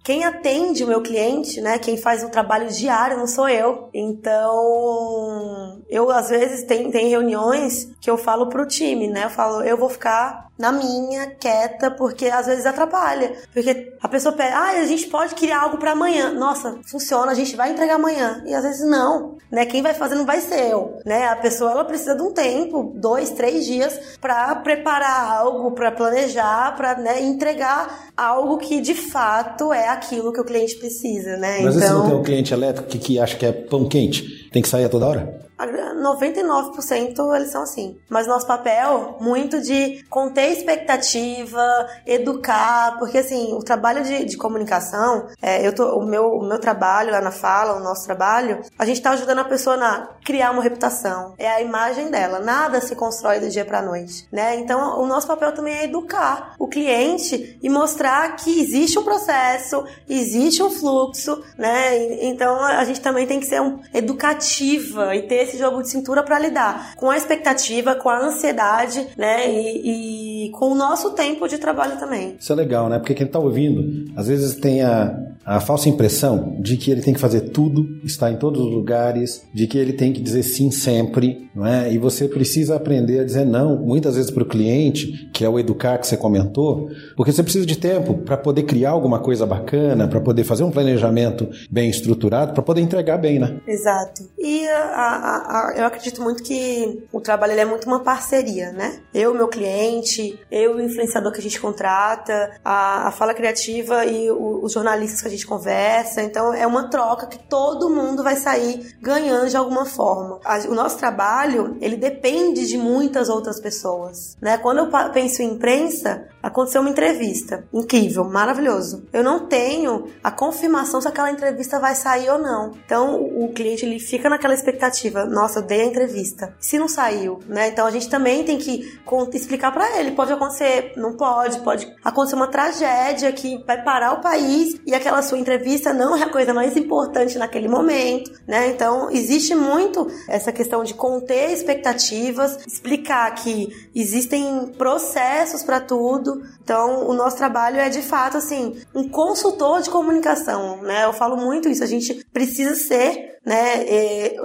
[0.04, 3.90] quem atende o meu cliente, né, quem faz o trabalho diário não sou eu.
[3.94, 9.26] Então, eu às vezes tem, tem reuniões que eu falo pro time, né?
[9.26, 13.32] Eu falo, eu vou ficar na minha, quieta, porque às vezes atrapalha.
[13.54, 16.34] Porque a pessoa pede, ah, a gente pode criar algo para amanhã.
[16.34, 18.44] Nossa, funciona, a gente vai entregar amanhã.
[18.46, 19.66] E às vezes não, né?
[19.66, 21.28] Quem vai fazer não vai ser eu, né?
[21.28, 26.76] A pessoa ela precisa de um tempo, dois, três dias, para preparar algo, para planejar,
[26.76, 31.62] para né, entregar algo que de fato é aquilo que o cliente precisa, né?
[31.62, 31.88] Mas então...
[31.88, 34.68] você não tem um cliente elétrico que, que acha que é pão quente, tem que
[34.68, 35.49] sair a toda hora?
[35.68, 37.98] 99% eles são assim.
[38.10, 41.62] Mas nosso papel, muito de conter expectativa,
[42.06, 46.60] educar, porque assim, o trabalho de, de comunicação, é, eu tô, o, meu, o meu
[46.60, 50.52] trabalho lá na fala, o nosso trabalho, a gente tá ajudando a pessoa a criar
[50.52, 51.34] uma reputação.
[51.38, 52.40] É a imagem dela.
[52.40, 54.56] Nada se constrói do dia pra noite, né?
[54.56, 59.84] Então, o nosso papel também é educar o cliente e mostrar que existe um processo,
[60.08, 62.24] existe um fluxo, né?
[62.24, 66.24] Então, a gente também tem que ser um, educativa e ter esse jogo de cintura
[66.24, 69.50] para lidar com a expectativa, com a ansiedade, né?
[69.50, 72.36] E, e, com o nosso tempo de trabalho também.
[72.40, 73.00] Isso é legal, né?
[73.00, 75.18] Porque quem tá ouvindo, às vezes tem a,
[75.50, 79.44] a falsa impressão de que ele tem que fazer tudo, estar em todos os lugares,
[79.52, 81.92] de que ele tem que dizer sim sempre, não é?
[81.92, 85.58] E você precisa aprender a dizer não, muitas vezes para o cliente, que é o
[85.58, 90.08] educar que você comentou, porque você precisa de tempo para poder criar alguma coisa bacana,
[90.08, 93.60] para poder fazer um planejamento bem estruturado, para poder entregar bem, né?
[93.68, 94.30] Exato.
[94.38, 99.00] E a, a, a, eu acredito muito que o trabalho é muito uma parceria, né?
[99.12, 104.64] Eu, meu cliente, eu, o influenciador que a gente contrata, a, fala criativa e o,
[104.64, 106.22] os jornalistas que a gente conversa.
[106.22, 110.40] Então é uma troca que todo mundo vai sair ganhando de alguma forma.
[110.68, 114.58] o nosso trabalho, ele depende de muitas outras pessoas, né?
[114.58, 119.08] Quando eu penso em imprensa, aconteceu uma entrevista incrível, maravilhoso.
[119.12, 122.74] Eu não tenho a confirmação se aquela entrevista vai sair ou não.
[122.86, 126.54] Então o cliente ele fica naquela expectativa, nossa, eu dei a entrevista.
[126.60, 127.70] Se não saiu, né?
[127.70, 129.00] Então a gente também tem que
[129.34, 134.22] explicar para ele, pode acontecer, não pode, pode acontecer uma tragédia que vai parar o
[134.22, 138.70] país e aquela sua entrevista não é a coisa mais importante naquele momento, né?
[138.70, 146.42] Então existe muito essa questão de conter expectativas, explicar que existem processos para tudo.
[146.64, 151.06] Então o nosso trabalho é de fato assim um consultor de comunicação, né?
[151.06, 151.84] Eu falo muito isso.
[151.84, 153.84] A gente precisa ser né,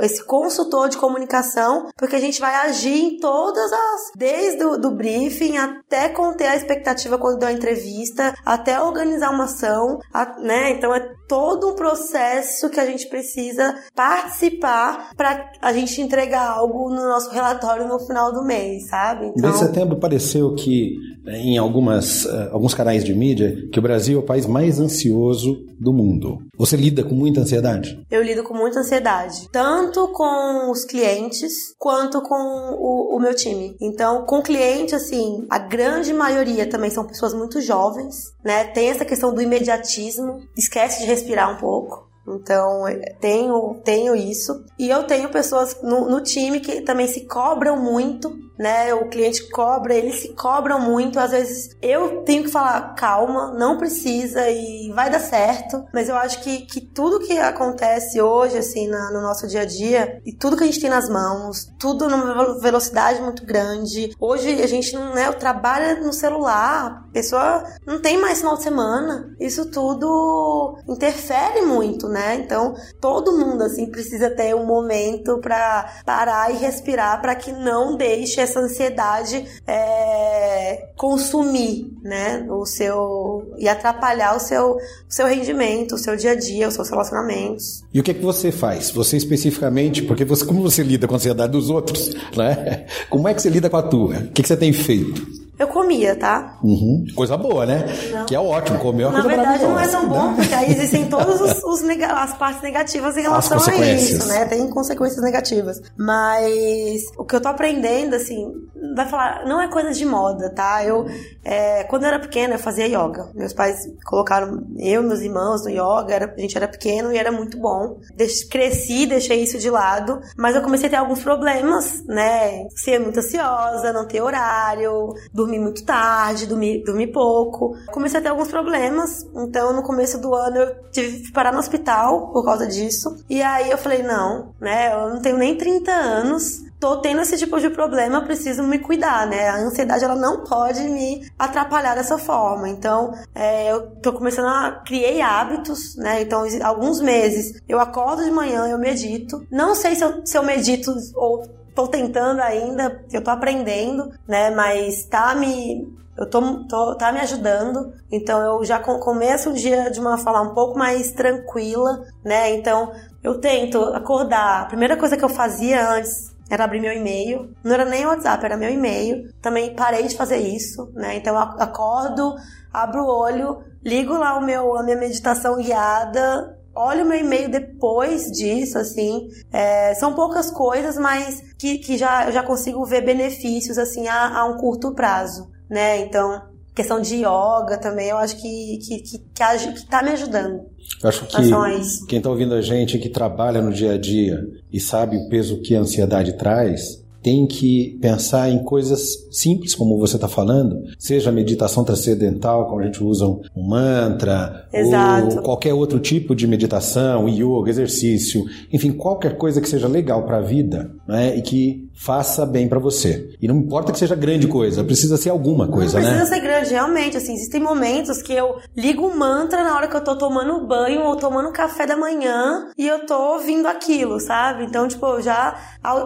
[0.01, 4.91] esse consultor de comunicação, porque a gente vai agir em todas as, desde o do
[4.93, 10.64] briefing até conter a expectativa quando deu a entrevista, até organizar uma ação, a, né,
[10.71, 16.91] então é todo um processo que a gente precisa participar para a gente entregar algo
[16.91, 19.33] no nosso relatório no final do mês, sabe?
[19.37, 19.51] Então...
[19.51, 24.19] Em setembro pareceu que né, em algumas, uh, alguns canais de mídia que o Brasil
[24.19, 26.39] é o país mais ansioso do mundo.
[26.57, 27.99] Você lida com muita ansiedade?
[28.11, 33.75] Eu lido com muita ansiedade, tanto com os clientes quanto com o, o meu time.
[33.81, 38.65] Então, com cliente, assim, a grande maioria também são pessoas muito jovens, né?
[38.65, 42.05] Tem essa questão do imediatismo, esquece de respirar um pouco.
[42.27, 42.85] Então,
[43.21, 44.65] tenho, tenho isso.
[44.79, 48.95] E eu tenho pessoas no, no time que também se cobram muito né?
[48.95, 51.19] O cliente cobra, eles se cobram muito.
[51.19, 55.85] Às vezes eu tenho que falar, calma, não precisa e vai dar certo.
[55.93, 59.65] Mas eu acho que, que tudo que acontece hoje, assim, na, no nosso dia a
[59.65, 64.15] dia, e tudo que a gente tem nas mãos, tudo numa velocidade muito grande.
[64.21, 68.63] Hoje a gente não, né, trabalha no celular, a pessoa não tem mais final de
[68.63, 69.35] semana.
[69.41, 72.37] Isso tudo interfere muito, né?
[72.37, 77.97] Então todo mundo, assim, precisa ter um momento para parar e respirar para que não
[77.97, 84.79] deixe essa ansiedade é, consumir, né, o seu e atrapalhar o seu, o
[85.09, 87.85] seu rendimento, o seu dia a dia, os seus relacionamentos.
[87.93, 88.91] E o que é que você faz?
[88.91, 92.87] Você especificamente, porque você, como você lida com a ansiedade dos outros, né?
[93.11, 94.17] Como é que você lida com a tua?
[94.17, 95.44] O que, que você tem feito?
[95.59, 96.59] Eu comia, tá?
[96.63, 97.05] Uhum.
[97.15, 97.85] Coisa boa, né?
[98.13, 98.27] Não.
[98.27, 100.35] Que é ótimo, comer é uma Na coisa verdade, não é tão bom, né?
[100.37, 104.45] porque aí existem todas os, os nega as partes negativas em relação a isso, né?
[104.47, 105.81] Tem consequências negativas.
[105.97, 108.53] Mas o que eu tô aprendendo, assim,
[108.95, 110.85] vai falar, não é coisa de moda, tá?
[110.85, 111.07] Eu,
[111.45, 113.31] é, quando eu era pequena, eu fazia yoga.
[113.35, 117.19] Meus pais colocaram eu e meus irmãos no yoga, era, a gente era pequeno e
[117.19, 117.99] era muito bom.
[118.17, 122.67] Deix, cresci, deixei isso de lado, mas eu comecei a ter alguns problemas, né?
[122.75, 127.77] Ser muito ansiosa, não ter horário, dormir muito tarde, dormir, dormir pouco.
[127.93, 131.59] Comecei a ter alguns problemas, então no começo do ano eu tive que parar no
[131.59, 133.17] hospital por causa disso.
[133.29, 134.93] E aí eu falei, não, né?
[134.93, 139.27] Eu não tenho nem 30 anos, tô tendo esse tipo de problema, preciso me cuidar,
[139.27, 139.49] né?
[139.49, 142.69] A ansiedade ela não pode me atrapalhar dessa forma.
[142.69, 146.23] Então, é, eu tô começando a criei hábitos, né?
[146.23, 149.47] Então, alguns meses eu acordo de manhã, eu medito.
[149.51, 154.51] Não sei se eu, se eu medito ou tô tentando ainda, eu tô aprendendo, né?
[154.51, 159.91] Mas tá me eu tô, tô, tá me ajudando, então eu já começo o dia
[159.91, 162.55] de uma forma um pouco mais tranquila, né?
[162.55, 164.63] Então eu tento acordar.
[164.63, 167.53] A primeira coisa que eu fazia antes era abrir meu e-mail.
[167.65, 169.33] Não era nem WhatsApp, era meu e-mail.
[169.43, 171.17] Também parei de fazer isso, né?
[171.17, 172.37] Então eu acordo,
[172.73, 178.31] abro o olho, ligo lá o meu, a minha meditação guiada olho meu e-mail depois
[178.31, 179.29] disso, assim.
[179.53, 184.39] É, são poucas coisas, mas que, que já, eu já consigo ver benefícios, assim, a,
[184.39, 186.01] a um curto prazo, né?
[186.01, 186.43] Então,
[186.75, 190.65] questão de yoga também, eu acho que, que, que, que, que tá me ajudando.
[191.03, 194.41] Eu acho que quem está ouvindo a gente que trabalha no dia a dia
[194.73, 199.01] e sabe o peso que a ansiedade traz, tem que pensar em coisas
[199.33, 205.37] simples, como você está falando, seja meditação transcendental, como a gente usa um mantra, Exato.
[205.37, 210.37] ou qualquer outro tipo de meditação, yoga, exercício, enfim, qualquer coisa que seja legal para
[210.37, 213.31] a vida né, e que faça bem para você.
[213.41, 216.15] E não importa que seja grande coisa, precisa ser alguma coisa, não né?
[216.17, 217.17] precisa ser grande, realmente.
[217.17, 221.03] Assim, existem momentos que eu ligo um mantra na hora que eu tô tomando banho
[221.03, 224.65] ou tomando café da manhã e eu tô ouvindo aquilo, sabe?
[224.65, 225.57] Então, tipo, já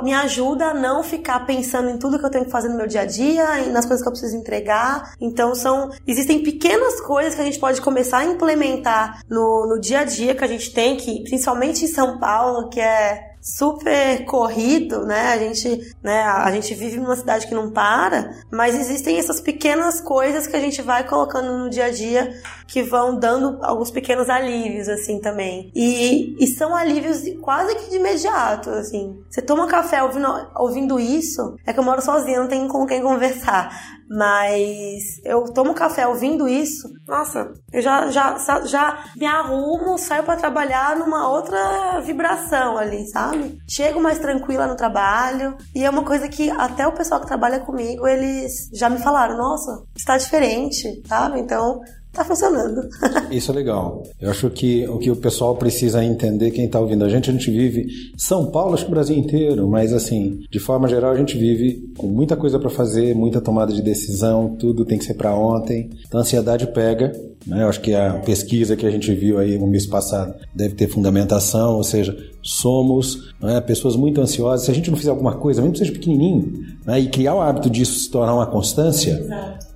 [0.02, 2.86] me ajuda a não ficar pensando em tudo que eu tenho que fazer no meu
[2.86, 5.14] dia a dia, nas coisas que eu preciso entregar.
[5.20, 10.00] Então, são existem pequenas coisas que a gente pode começar a implementar no, no dia
[10.00, 15.06] a dia que a gente tem que, principalmente em São Paulo, que é super corrido,
[15.06, 15.32] né?
[15.32, 20.00] A gente, né, a gente vive numa cidade que não para, mas existem essas pequenas
[20.00, 22.30] coisas que a gente vai colocando no dia a dia
[22.68, 25.72] que vão dando alguns pequenos alívios assim também.
[25.74, 29.18] E, e são alívios quase que de imediato, assim.
[29.28, 33.02] Você toma café ouvindo, ouvindo isso, é que eu moro sozinha, não tem com quem
[33.02, 33.70] conversar.
[34.10, 40.36] Mas eu tomo café ouvindo isso, nossa, eu já, já, já me arrumo, saio para
[40.36, 43.58] trabalhar numa outra vibração ali, sabe?
[43.68, 47.60] Chego mais tranquila no trabalho e é uma coisa que até o pessoal que trabalha
[47.60, 51.40] comigo, eles já me falaram, nossa, está diferente, sabe?
[51.40, 51.78] Então,
[52.12, 52.88] tá funcionando.
[53.30, 54.02] Isso é legal.
[54.20, 57.32] Eu acho que o que o pessoal precisa entender, quem está ouvindo a gente, a
[57.32, 57.86] gente vive
[58.16, 61.92] São Paulo, acho que o Brasil inteiro, mas assim, de forma geral, a gente vive
[61.96, 65.90] com muita coisa para fazer, muita tomada de decisão, tudo tem que ser para ontem.
[66.06, 67.12] Então a ansiedade pega.
[67.46, 67.62] Né?
[67.62, 70.88] Eu acho que a pesquisa que a gente viu aí no mês passado deve ter
[70.88, 74.66] fundamentação, ou seja, somos né, pessoas muito ansiosas.
[74.66, 76.52] Se a gente não fizer alguma coisa, mesmo que seja pequenininho,
[76.84, 79.18] né, e criar o hábito disso se tornar uma constância,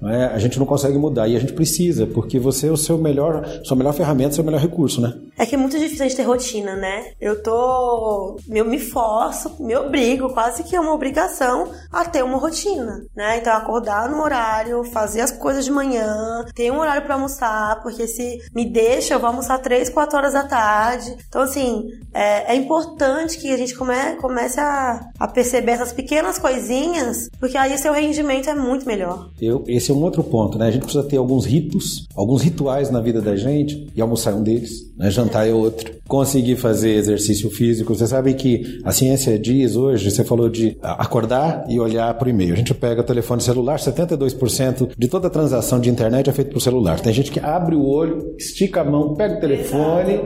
[0.00, 1.28] né, a gente não consegue mudar.
[1.28, 4.60] E a gente precisa, porque você é o seu melhor, sua melhor ferramenta, seu melhor
[4.60, 5.14] recurso, né?
[5.38, 7.12] É que é muito difícil a gente ter rotina, né?
[7.20, 8.36] Eu tô.
[8.48, 13.38] Eu me forço, me obrigo, quase que é uma obrigação a ter uma rotina, né?
[13.38, 17.51] Então, acordar no horário, fazer as coisas de manhã, ter um horário para almoçar,
[17.82, 21.16] porque se me deixa, eu vou almoçar 3, 4 horas da tarde.
[21.28, 26.38] Então, assim, é, é importante que a gente come, comece a, a perceber essas pequenas
[26.38, 29.30] coisinhas, porque aí seu rendimento é muito melhor.
[29.40, 30.66] Eu, esse é um outro ponto, né?
[30.66, 34.34] A gente precisa ter alguns ritos, alguns rituais na vida da gente, e almoçar é
[34.34, 35.10] um deles, né?
[35.10, 35.92] jantar é outro.
[36.08, 37.94] Conseguir fazer exercício físico.
[37.94, 42.30] Você sabe que a ciência diz hoje, você falou de acordar e olhar para o
[42.30, 42.52] e-mail.
[42.52, 46.60] A gente pega o telefone celular, 72% de toda transação de internet é feita por
[46.60, 47.00] celular.
[47.00, 50.20] Tem gente que abre o olho, estica a mão, pega o telefone,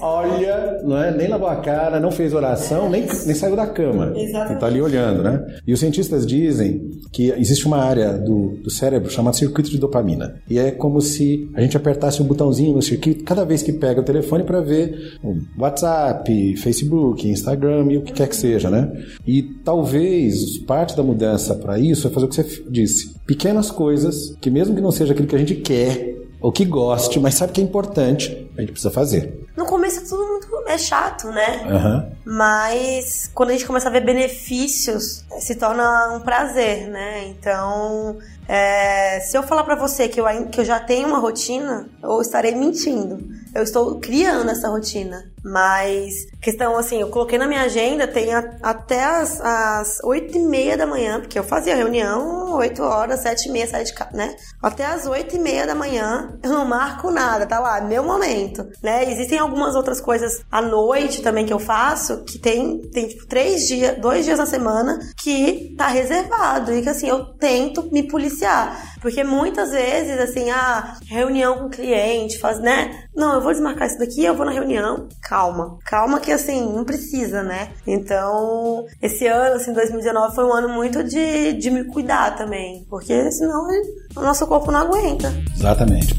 [0.00, 1.10] olha, não é?
[1.16, 4.12] nem lavou a cara, não fez oração, nem, nem saiu da cama.
[4.16, 4.54] Exatamente.
[4.54, 5.44] Está ali olhando, né?
[5.66, 10.36] E os cientistas dizem que existe uma área do, do cérebro chamada circuito de dopamina.
[10.48, 14.00] E é como se a gente apertasse um botãozinho no circuito cada vez que pega
[14.00, 18.90] o telefone para ver o WhatsApp, Facebook, Instagram e o que quer que seja, né?
[19.26, 23.14] E talvez parte da mudança para isso é fazer o que você disse.
[23.26, 27.20] Pequenas coisas que mesmo que não seja aquilo que a gente quer ou que goste,
[27.20, 29.46] mas sabe que é importante, a gente precisa fazer.
[29.56, 31.66] No começo tudo muito é chato, né?
[31.66, 32.12] Uhum.
[32.24, 37.26] Mas quando a gente começa a ver benefícios, se torna um prazer, né?
[37.28, 38.18] Então,
[38.48, 42.20] é, se eu falar para você que eu, que eu já tenho uma rotina, eu
[42.20, 43.18] estarei mentindo.
[43.54, 45.29] Eu estou criando essa rotina.
[45.44, 50.40] Mas, questão assim, eu coloquei na minha agenda, tem a, até as, as 8 e
[50.40, 54.10] meia da manhã, porque eu fazia reunião 8 horas, 7 e meia, saia de casa,
[54.12, 54.36] né?
[54.62, 58.66] Até as 8 e meia da manhã, eu não marco nada, tá lá, meu momento,
[58.82, 59.10] né?
[59.10, 63.66] Existem algumas outras coisas à noite também que eu faço, que tem, tem tipo, três
[63.66, 68.90] dias, dois dias na semana, que tá reservado, e que assim, eu tento me policiar.
[69.00, 73.04] Porque muitas vezes, assim, a reunião com cliente, faz, né?
[73.14, 75.08] Não, eu vou desmarcar isso daqui, eu vou na reunião.
[75.30, 75.78] Calma.
[75.84, 77.68] Calma que, assim, não precisa, né?
[77.86, 82.84] Então, esse ano, assim, 2019 foi um ano muito de, de me cuidar também.
[82.90, 83.68] Porque senão
[84.16, 85.32] o nosso corpo não aguenta.
[85.56, 86.16] Exatamente.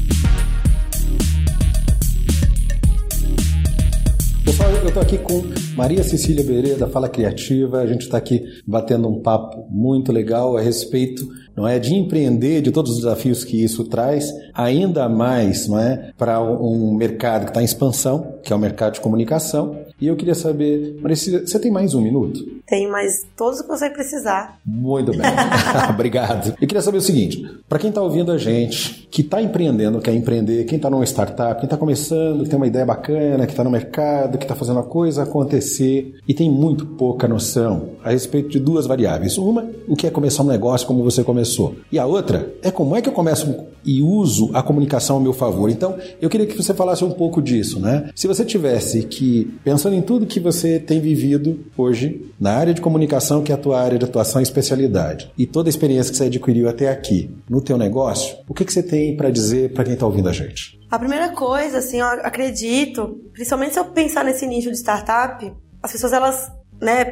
[4.46, 5.42] Pessoal, eu estou aqui com
[5.76, 7.80] Maria Cecília Bereira da Fala Criativa.
[7.80, 12.62] A gente está aqui batendo um papo muito legal a respeito, não é, de empreender,
[12.62, 17.50] de todos os desafios que isso traz, ainda mais, não é, para um mercado que
[17.50, 19.78] está em expansão que é o mercado de comunicação.
[20.00, 22.44] E eu queria saber, Maricília, você tem mais um minuto?
[22.66, 24.58] Tenho mais todos que você precisar.
[24.66, 25.20] Muito bem.
[25.88, 26.54] Obrigado.
[26.60, 30.12] Eu queria saber o seguinte: para quem está ouvindo a gente, que está empreendendo, quer
[30.12, 33.62] empreender, quem está numa startup, quem está começando, que tem uma ideia bacana, que está
[33.62, 38.48] no mercado, que está fazendo a coisa acontecer e tem muito pouca noção a respeito
[38.48, 39.38] de duas variáveis.
[39.38, 41.41] Uma, o que é começar um negócio como você começou.
[41.90, 45.32] E a outra é como é que eu começo e uso a comunicação ao meu
[45.32, 45.68] favor.
[45.68, 48.10] Então, eu queria que você falasse um pouco disso, né?
[48.14, 52.80] Se você tivesse que, pensando em tudo que você tem vivido hoje na área de
[52.80, 56.16] comunicação, que é a tua área de atuação e especialidade, e toda a experiência que
[56.16, 59.84] você adquiriu até aqui no teu negócio, o que, que você tem para dizer para
[59.84, 60.80] quem está ouvindo a gente?
[60.90, 65.90] A primeira coisa, assim, eu acredito, principalmente se eu pensar nesse nicho de startup, as
[65.90, 67.04] pessoas elas, né,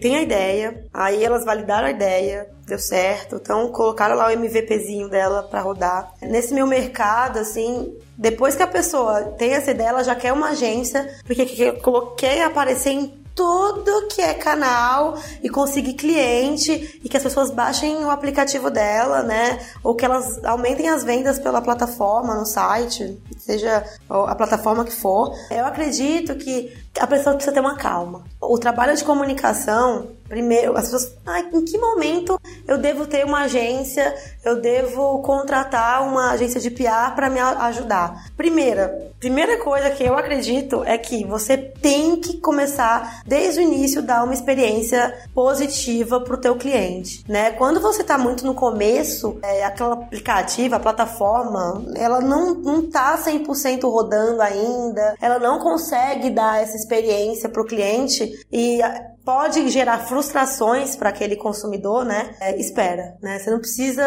[0.00, 5.08] tem a ideia, aí elas validaram a ideia, deu certo, então colocaram lá o MVPzinho
[5.08, 6.12] dela para rodar.
[6.22, 10.50] Nesse meu mercado, assim, depois que a pessoa tem essa ideia, ela já quer uma
[10.50, 17.16] agência, porque eu coloquei aparecer em tudo que é canal e conseguir cliente e que
[17.16, 19.58] as pessoas baixem o aplicativo dela, né?
[19.82, 25.34] Ou que elas aumentem as vendas pela plataforma, no site, seja a plataforma que for.
[25.50, 28.24] Eu acredito que a pessoa precisa ter uma calma.
[28.40, 33.40] O trabalho de comunicação Primeiro, as pessoas, ah, em que momento eu devo ter uma
[33.40, 34.14] agência,
[34.44, 38.30] eu devo contratar uma agência de PR para me ajudar?
[38.36, 44.02] Primeira, primeira coisa que eu acredito é que você tem que começar desde o início
[44.02, 47.50] dar uma experiência positiva para o teu cliente, né?
[47.50, 53.18] Quando você está muito no começo, é, aquela aplicativa, a plataforma, ela não, não tá
[53.18, 58.80] 100% rodando ainda, ela não consegue dar essa experiência para o cliente e
[59.30, 62.34] pode gerar frustrações para aquele consumidor, né?
[62.40, 63.38] É, espera, né?
[63.38, 64.04] Você não precisa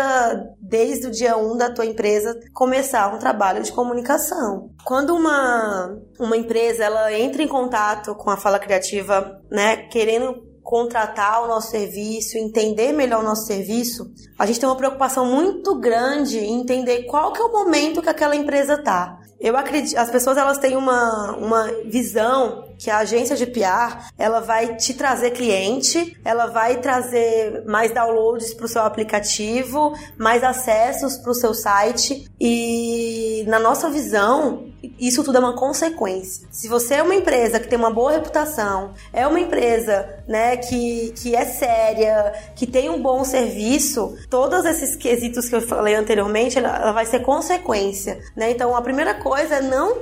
[0.59, 4.71] desde o dia 1 um da tua empresa começar um trabalho de comunicação.
[4.83, 11.43] Quando uma uma empresa ela entra em contato com a fala criativa, né, querendo contratar
[11.43, 16.39] o nosso serviço, entender melhor o nosso serviço, a gente tem uma preocupação muito grande
[16.39, 19.19] em entender qual que é o momento que aquela empresa tá.
[19.39, 24.39] Eu acredito, as pessoas elas têm uma, uma visão que a agência de PR ela
[24.39, 31.17] vai te trazer cliente, ela vai trazer mais downloads para o seu aplicativo, mais acessos
[31.17, 36.47] para o seu site e na nossa visão isso tudo é uma consequência.
[36.51, 41.13] Se você é uma empresa que tem uma boa reputação, é uma empresa né, que,
[41.15, 46.57] que é séria, que tem um bom serviço, todos esses quesitos que eu falei anteriormente,
[46.57, 48.19] ela, ela vai ser consequência.
[48.35, 48.51] Né?
[48.51, 49.97] Então a primeira coisa é não,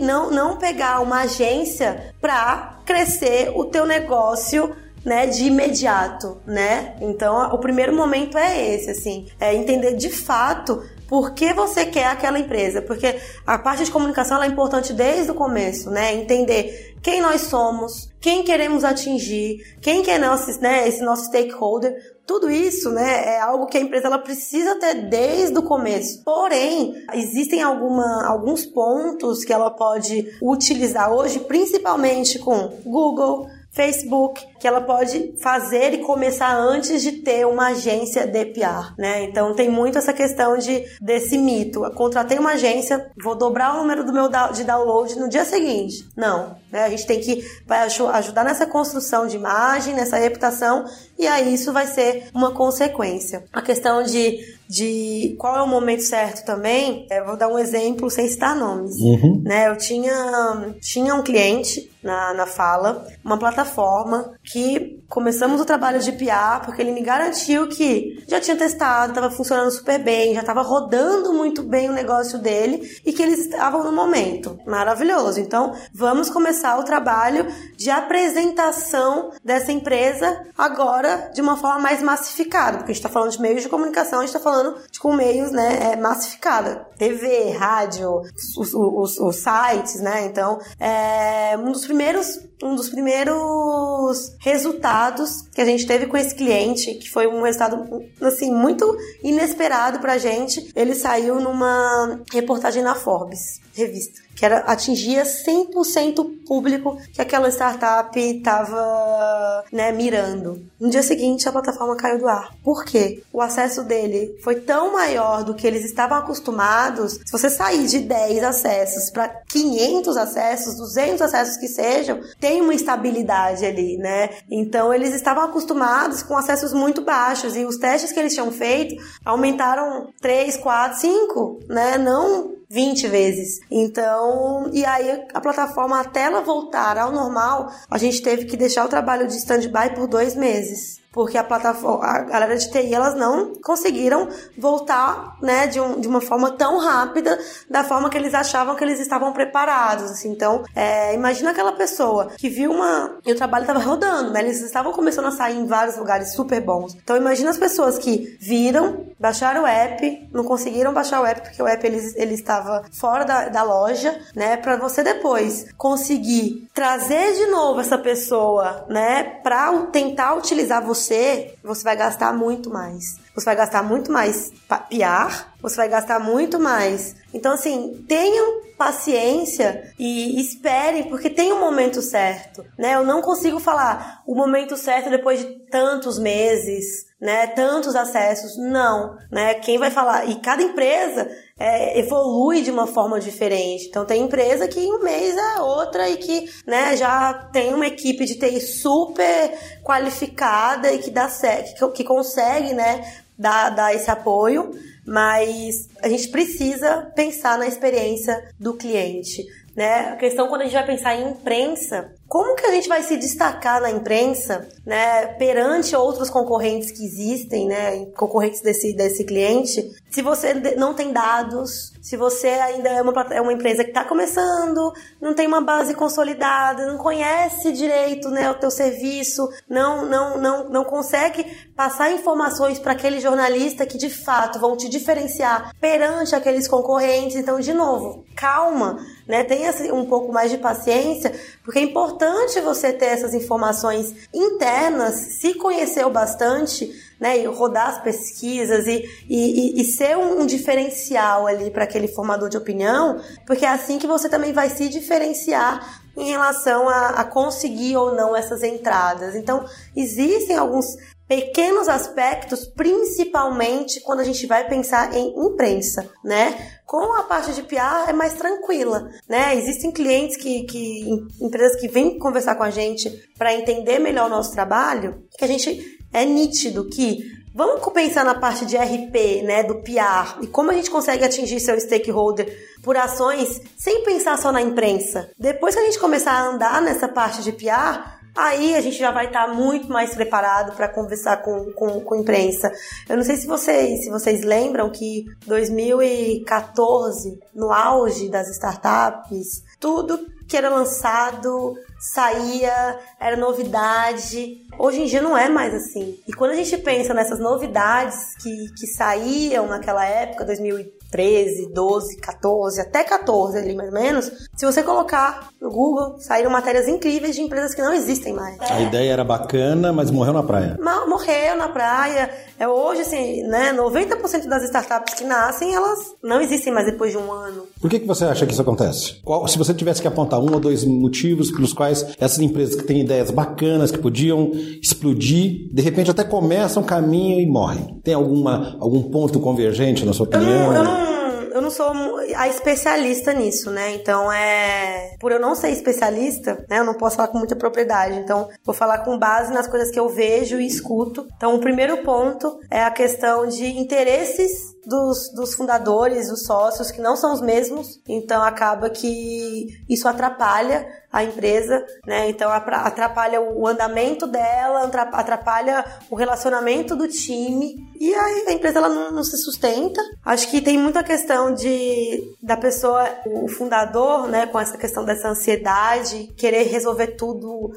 [0.00, 6.94] não, não pegar uma agência para crescer o teu negócio né, de imediato, né?
[7.00, 12.06] Então, o primeiro momento é esse, assim, é entender de fato por que você quer
[12.06, 16.14] aquela empresa, porque a parte de comunicação é importante desde o começo, né?
[16.14, 21.92] Entender quem nós somos, quem queremos atingir, quem que é nosso, né, esse nosso stakeholder,
[22.24, 26.22] tudo isso, né, é algo que a empresa ela precisa ter desde o começo.
[26.22, 34.68] Porém, existem alguma, alguns pontos que ela pode utilizar hoje, principalmente com Google, Facebook, que
[34.68, 39.24] ela pode fazer e começar antes de ter uma agência de PR, né?
[39.24, 41.84] Então tem muito essa questão de desse mito.
[41.84, 46.06] Eu contratei uma agência, vou dobrar o número do meu de download no dia seguinte.
[46.14, 46.84] Não, né?
[46.84, 50.84] A gente tem que vai ajudar nessa construção de imagem, nessa reputação
[51.18, 53.44] e aí isso vai ser uma consequência.
[53.52, 54.40] A questão de,
[54.72, 58.96] de qual é o momento certo também, é, vou dar um exemplo sem citar nomes.
[58.96, 59.42] Uhum.
[59.44, 59.68] Né?
[59.68, 66.12] Eu tinha, tinha um cliente na, na fala, uma plataforma que começamos o trabalho de
[66.12, 70.62] PR porque ele me garantiu que já tinha testado, estava funcionando super bem, já estava
[70.62, 74.58] rodando muito bem o negócio dele e que eles estavam no momento.
[74.66, 75.40] Maravilhoso.
[75.40, 82.78] Então, vamos começar o trabalho de apresentação dessa empresa agora de uma forma mais massificada,
[82.78, 85.12] porque a gente está falando de meios de comunicação, a gente está falando de com
[85.14, 86.86] meios né, é, massificada.
[86.96, 88.22] TV, rádio,
[88.56, 90.24] os, os, os, sites, né?
[90.26, 96.34] Então, é, um dos primeiros um dos primeiros resultados que a gente teve com esse
[96.34, 102.94] cliente, que foi um resultado assim muito inesperado pra gente, ele saiu numa reportagem na
[102.94, 110.64] Forbes, revista que era atingia 100% público que aquela startup estava né, mirando.
[110.80, 112.52] No dia seguinte, a plataforma caiu do ar.
[112.64, 113.22] Por quê?
[113.32, 117.20] O acesso dele foi tão maior do que eles estavam acostumados.
[117.24, 122.74] Se você sair de 10 acessos para 500 acessos, 200 acessos que sejam, tem uma
[122.74, 124.30] estabilidade ali, né?
[124.50, 128.96] Então, eles estavam acostumados com acessos muito baixos e os testes que eles tinham feito
[129.24, 131.98] aumentaram 3, 4, 5, né?
[131.98, 133.60] Não 20 vezes.
[133.70, 138.86] Então, e aí a plataforma, até ela voltar ao normal, a gente teve que deixar
[138.86, 143.14] o trabalho de stand-by por dois meses porque a plataforma, a galera de TI, elas
[143.14, 147.38] não conseguiram voltar, né, de, um, de uma forma tão rápida,
[147.68, 150.30] da forma que eles achavam que eles estavam preparados, assim.
[150.30, 153.16] Então, é, imagina aquela pessoa que viu uma...
[153.24, 154.40] E o trabalho estava rodando, né?
[154.40, 156.94] Eles estavam começando a sair em vários lugares super bons.
[156.94, 161.62] Então, imagina as pessoas que viram, baixaram o app, não conseguiram baixar o app porque
[161.62, 164.56] o app ele, ele estava fora da, da loja, né?
[164.56, 171.54] Para você depois conseguir trazer de novo essa pessoa, né, para tentar utilizar você você,
[171.62, 173.18] você vai gastar muito mais.
[173.34, 174.52] Você vai gastar muito mais
[174.88, 177.16] piar, você vai gastar muito mais.
[177.32, 182.94] Então, assim, tenham paciência e esperem, porque tem um momento certo, né?
[182.94, 187.46] Eu não consigo falar o momento certo depois de tantos meses, né?
[187.46, 188.56] Tantos acessos.
[188.58, 189.54] Não, né?
[189.54, 190.28] Quem vai falar?
[190.28, 191.30] E cada empresa
[191.62, 193.86] é, evolui de uma forma diferente.
[193.86, 197.86] Então tem empresa que em um mês é outra e que né, já tem uma
[197.86, 203.08] equipe de TI super qualificada e que dá que, que consegue né,
[203.38, 204.72] dar, dar esse apoio,
[205.06, 209.46] mas a gente precisa pensar na experiência do cliente.
[209.76, 210.10] Né?
[210.12, 213.18] A questão quando a gente vai pensar em imprensa, como que a gente vai se
[213.18, 220.22] destacar na imprensa, né, perante outros concorrentes que existem, né, concorrentes desse, desse cliente, se
[220.22, 224.94] você não tem dados, se você ainda é uma, é uma empresa que está começando,
[225.20, 230.70] não tem uma base consolidada, não conhece direito, né, o teu serviço, não, não, não,
[230.70, 231.44] não consegue
[231.76, 237.36] passar informações para aquele jornalista que de fato vão te diferenciar perante aqueles concorrentes.
[237.36, 239.44] Então, de novo, calma, né?
[239.44, 241.32] Tenha um pouco mais de paciência,
[241.64, 246.90] porque é importante você ter essas informações internas, se conhecer bastante,
[247.20, 247.38] né?
[247.38, 252.56] E rodar as pesquisas e, e, e ser um, diferencial ali para aquele formador de
[252.56, 257.96] opinião, porque é assim que você também vai se diferenciar em relação a, a, conseguir
[257.96, 259.34] ou não essas entradas.
[259.34, 259.64] Então,
[259.96, 260.96] existem alguns
[261.32, 266.72] pequenos aspectos, principalmente quando a gente vai pensar em imprensa, né?
[266.84, 269.56] Com a parte de PR é mais tranquila, né?
[269.56, 271.08] Existem clientes que, que
[271.40, 273.08] empresas que vêm conversar com a gente
[273.38, 278.34] para entender melhor o nosso trabalho, que a gente é nítido que Vamos pensar na
[278.34, 282.48] parte de RP, né, do PR, e como a gente consegue atingir seu stakeholder
[282.82, 285.30] por ações sem pensar só na imprensa.
[285.38, 289.10] Depois que a gente começar a andar nessa parte de PR, Aí a gente já
[289.10, 292.72] vai estar tá muito mais preparado para conversar com, com, com a imprensa.
[293.08, 300.26] Eu não sei se vocês, se vocês lembram que 2014, no auge das startups, tudo
[300.48, 304.66] que era lançado saía, era novidade.
[304.78, 306.18] Hoje em dia não é mais assim.
[306.26, 312.80] E quando a gente pensa nessas novidades que, que saíam naquela época, 2013, 12, 14,
[312.80, 317.40] até 14 ali mais ou menos, se você colocar no Google, saíram matérias incríveis de
[317.40, 318.58] empresas que não existem mais.
[318.68, 320.76] A ideia era bacana, mas morreu na praia.
[321.06, 322.28] Morreu na praia.
[322.58, 327.18] É hoje, assim, né, 90% das startups que nascem, elas não existem mais depois de
[327.18, 327.62] um ano.
[327.80, 329.20] Por que, que você acha que isso acontece?
[329.22, 332.82] Qual, se você tivesse que apontar um ou dois motivos pelos quais essas empresas que
[332.82, 334.50] têm ideias bacanas, que podiam
[334.82, 338.00] explodir, de repente até começam um caminho e morrem.
[338.02, 340.74] Tem alguma, algum ponto convergente na sua opinião?
[340.74, 341.21] Eu não, eu não
[341.54, 341.92] eu não sou
[342.36, 343.94] a especialista nisso, né?
[343.94, 345.16] Então é.
[345.18, 346.78] Por eu não ser especialista, né?
[346.78, 348.18] Eu não posso falar com muita propriedade.
[348.18, 351.26] Então, vou falar com base nas coisas que eu vejo e escuto.
[351.36, 357.00] Então, o primeiro ponto é a questão de interesses dos, dos fundadores, dos sócios, que
[357.00, 358.00] não são os mesmos.
[358.08, 362.30] Então, acaba que isso atrapalha a empresa, né?
[362.30, 368.88] Então atrapalha o andamento dela, atrapalha o relacionamento do time e aí a empresa ela
[368.88, 370.00] não, não, se sustenta.
[370.24, 375.28] Acho que tem muita questão de da pessoa, o fundador, né, com essa questão dessa
[375.28, 377.72] ansiedade, querer resolver tudo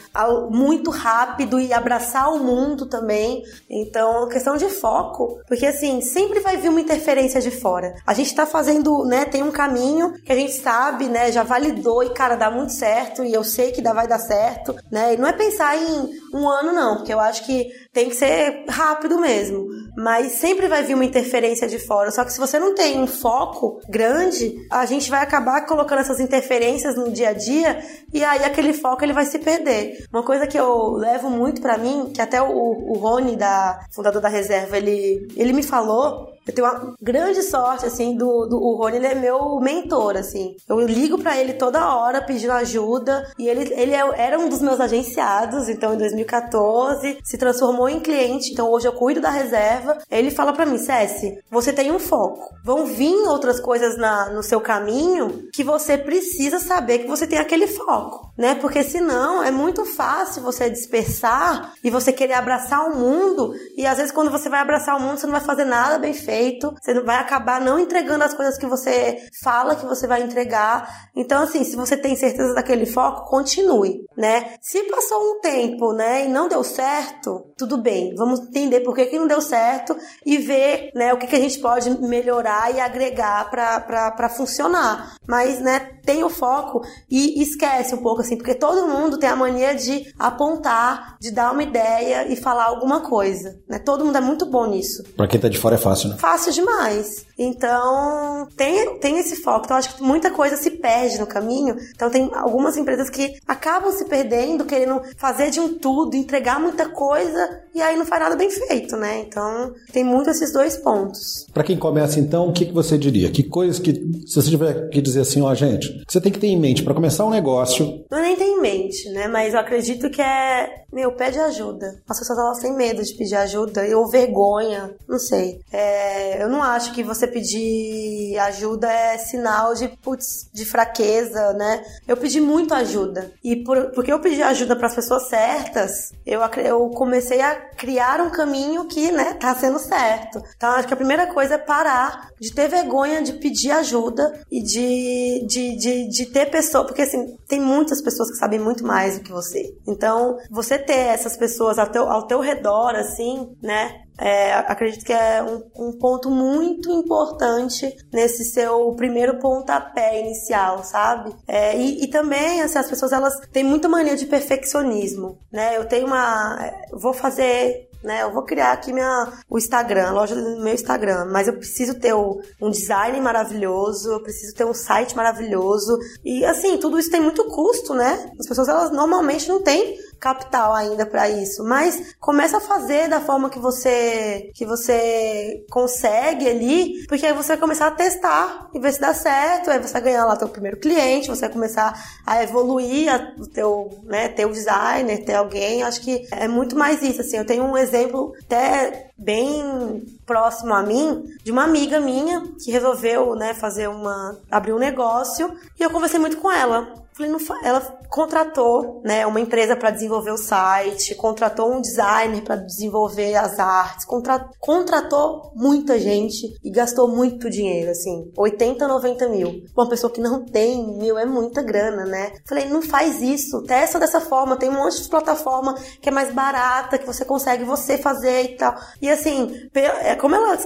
[0.49, 3.43] muito rápido e abraçar o mundo também.
[3.69, 7.95] Então, questão de foco, porque assim, sempre vai vir uma interferência de fora.
[8.05, 12.03] A gente tá fazendo, né, tem um caminho que a gente sabe, né, já validou
[12.03, 15.13] e cara, dá muito certo e eu sei que vai dar certo, né?
[15.13, 18.65] E não é pensar em um ano, não, porque eu acho que tem que ser
[18.67, 19.69] rápido mesmo.
[19.95, 22.11] Mas sempre vai vir uma interferência de fora.
[22.11, 26.19] Só que se você não tem um foco grande, a gente vai acabar colocando essas
[26.19, 27.79] interferências no dia a dia
[28.13, 30.05] e aí aquele foco ele vai se perder.
[30.13, 34.21] Uma coisa que eu levo muito para mim, que até o, o Rony, da fundador
[34.21, 38.75] da reserva, ele, ele me falou eu tenho uma grande sorte, assim, do, do o
[38.75, 40.55] Rony, ele é meu mentor, assim.
[40.69, 44.61] Eu ligo para ele toda hora pedindo ajuda e ele, ele é, era um dos
[44.61, 49.97] meus agenciados, então em 2014 se transformou em cliente, então hoje eu cuido da reserva.
[50.09, 52.55] Ele fala para mim, Cessi, você tem um foco.
[52.63, 57.39] Vão vir outras coisas na, no seu caminho que você precisa saber que você tem
[57.39, 58.55] aquele foco, né?
[58.55, 63.97] Porque senão é muito fácil você dispersar e você querer abraçar o mundo e às
[63.97, 66.99] vezes quando você vai abraçar o mundo você não vai fazer nada bem feito, você
[67.01, 71.09] vai acabar não entregando as coisas que você fala que você vai entregar.
[71.15, 74.55] Então assim, se você tem certeza daquele foco, continue, né?
[74.61, 78.15] Se passou um tempo, né, e não deu certo, tudo bem.
[78.15, 79.95] Vamos entender por que, que não deu certo
[80.25, 85.15] e ver, né, o que, que a gente pode melhorar e agregar para funcionar.
[85.27, 89.35] Mas, né, tem o foco e esquece um pouco assim, porque todo mundo tem a
[89.35, 93.79] mania de apontar, de dar uma ideia e falar alguma coisa, né?
[93.79, 95.03] Todo mundo é muito bom nisso.
[95.15, 96.17] Para quem tá de fora é fácil, né?
[96.17, 97.25] Fácil demais.
[97.37, 99.65] Então, tem, tem esse foco.
[99.65, 101.75] Então, acho que muita coisa se perde no caminho.
[101.93, 106.87] Então, tem algumas empresas que acabam se perdendo, querendo fazer de um tudo, entregar muita
[106.89, 109.19] coisa e aí não faz nada bem feito, né?
[109.27, 111.45] Então, tem muito esses dois pontos.
[111.53, 113.29] Para quem começa, então, o que, que você diria?
[113.29, 113.91] Que coisas que,
[114.25, 116.93] se você tiver que dizer assim, ó, gente, você tem que ter em mente para
[116.93, 118.05] começar um negócio.
[118.09, 119.27] Não é nem tem em mente, né?
[119.27, 122.01] Mas eu acredito que é, meu, pede ajuda.
[122.07, 125.59] As pessoas elas têm medo de pedir ajuda ou vergonha, não sei.
[125.69, 131.83] É, eu não acho que você pedir ajuda é sinal de, putz, de fraqueza, né?
[132.07, 133.33] Eu pedi muito ajuda.
[133.43, 138.21] E por, porque eu pedi ajuda para as pessoas certas, eu, eu comecei a criar
[138.21, 140.41] um caminho que, né, tá sendo certo.
[140.55, 144.61] Então, acho que a primeira coisa é parar de ter vergonha de pedir ajuda e
[144.61, 149.17] de, de, de, de ter pessoa, porque assim, tem muitas pessoas que sabem muito mais
[149.17, 149.75] do que você.
[149.87, 155.13] Então, você ter essas pessoas ao teu, ao teu redor, assim, né, é, acredito que
[155.13, 161.35] é um, um, ponto muito importante nesse seu primeiro pontapé inicial, sabe?
[161.47, 165.77] É, e, e, também, assim, as pessoas elas têm muita mania de perfeccionismo, né?
[165.77, 166.71] Eu tenho uma...
[166.91, 168.21] Vou fazer né?
[168.21, 171.99] Eu vou criar aqui minha, o Instagram, a loja do meu Instagram, mas eu preciso
[171.99, 175.97] ter o, um design maravilhoso, eu preciso ter um site maravilhoso.
[176.23, 178.31] E assim, tudo isso tem muito custo, né?
[178.39, 183.21] As pessoas elas normalmente não têm capital ainda para isso, mas começa a fazer da
[183.21, 188.79] forma que você que você consegue ali, porque aí você vai começar a testar e
[188.79, 191.93] ver se dá certo, aí você vai ganhar lá teu primeiro cliente, você vai começar
[192.25, 196.75] a evoluir a, o teu, né, ter o designer, ter alguém, acho que é muito
[196.75, 201.99] mais isso, assim, eu tenho um exemplo até bem próximo a mim de uma amiga
[201.99, 207.04] minha que resolveu, né, fazer uma abrir um negócio e eu conversei muito com ela.
[207.15, 212.57] Falei, não ela contratou né, uma empresa para desenvolver o site, contratou um designer para
[212.57, 219.63] desenvolver as artes, contra, contratou muita gente e gastou muito dinheiro, assim, 80, 90 mil.
[219.75, 222.33] Uma pessoa que não tem mil é muita grana, né?
[222.45, 226.33] Falei, não faz isso, testa dessa forma, tem um monte de plataforma que é mais
[226.33, 228.75] barata, que você consegue você fazer e tal.
[229.01, 230.57] E assim, é, como ela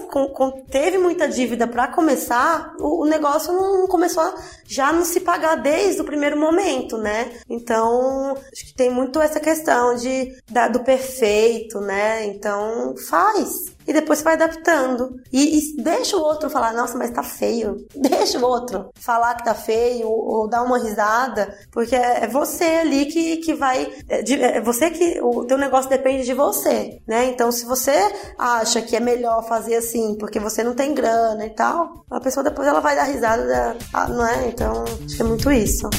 [0.72, 4.34] teve muita dívida para começar, o negócio não começou a
[4.66, 7.32] já não se pagar desde o primeiro momento, né?
[7.50, 12.26] Então, acho que tem muito essa questão de da, do perfeito, né?
[12.26, 15.20] Então, faz e depois você vai adaptando.
[15.32, 17.88] E, e, deixa o outro falar, nossa, mas tá feio.
[17.96, 22.28] Deixa o outro falar que tá feio ou, ou dar uma risada, porque é, é
[22.28, 23.92] você ali que, que vai.
[24.08, 25.20] É, é você que.
[25.22, 27.26] O teu negócio depende de você, né?
[27.26, 27.98] Então, se você
[28.38, 32.44] acha que é melhor fazer assim porque você não tem grana e tal, a pessoa
[32.44, 34.48] depois ela vai dar risada, ah, não é?
[34.48, 35.90] Então, acho que é muito isso.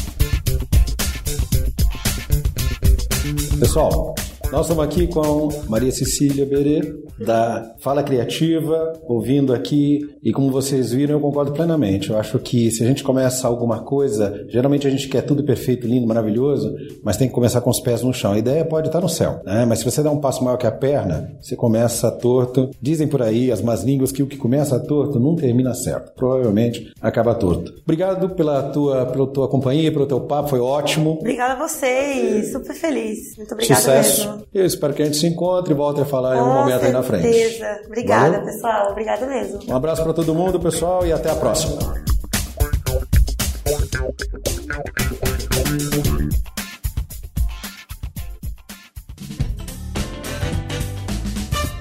[3.58, 4.14] Pessoal,
[4.52, 6.80] nós estamos aqui com Maria Cecília Berê,
[7.24, 12.10] da Fala Criativa, ouvindo aqui, e como vocês viram, eu concordo plenamente.
[12.10, 15.86] Eu acho que se a gente começa alguma coisa, geralmente a gente quer tudo perfeito,
[15.86, 18.32] lindo, maravilhoso, mas tem que começar com os pés no chão.
[18.32, 19.64] A ideia pode estar no céu, né?
[19.64, 22.70] Mas se você dá um passo maior que a perna, você começa torto.
[22.80, 26.12] Dizem por aí as más línguas que o que começa torto não termina certo.
[26.14, 27.74] Provavelmente acaba torto.
[27.82, 31.18] Obrigado pela tua, pela tua companhia, pelo teu papo, foi ótimo.
[31.20, 33.36] Obrigada a vocês, super feliz.
[33.36, 34.28] Muito obrigada Sucesso.
[34.28, 34.39] mesmo.
[34.52, 36.92] Eu espero que a gente se encontre e volte a falar em um momento aí
[36.92, 37.22] na frente.
[37.32, 37.80] certeza.
[37.86, 38.44] Obrigada, Valeu?
[38.44, 38.90] pessoal.
[38.90, 39.60] Obrigada mesmo.
[39.68, 41.78] Um abraço para todo mundo, pessoal, e até a próxima.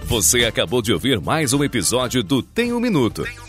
[0.05, 3.23] Você acabou de ouvir mais um episódio do Tem um Minuto.
[3.23, 3.48] Tem um Minuto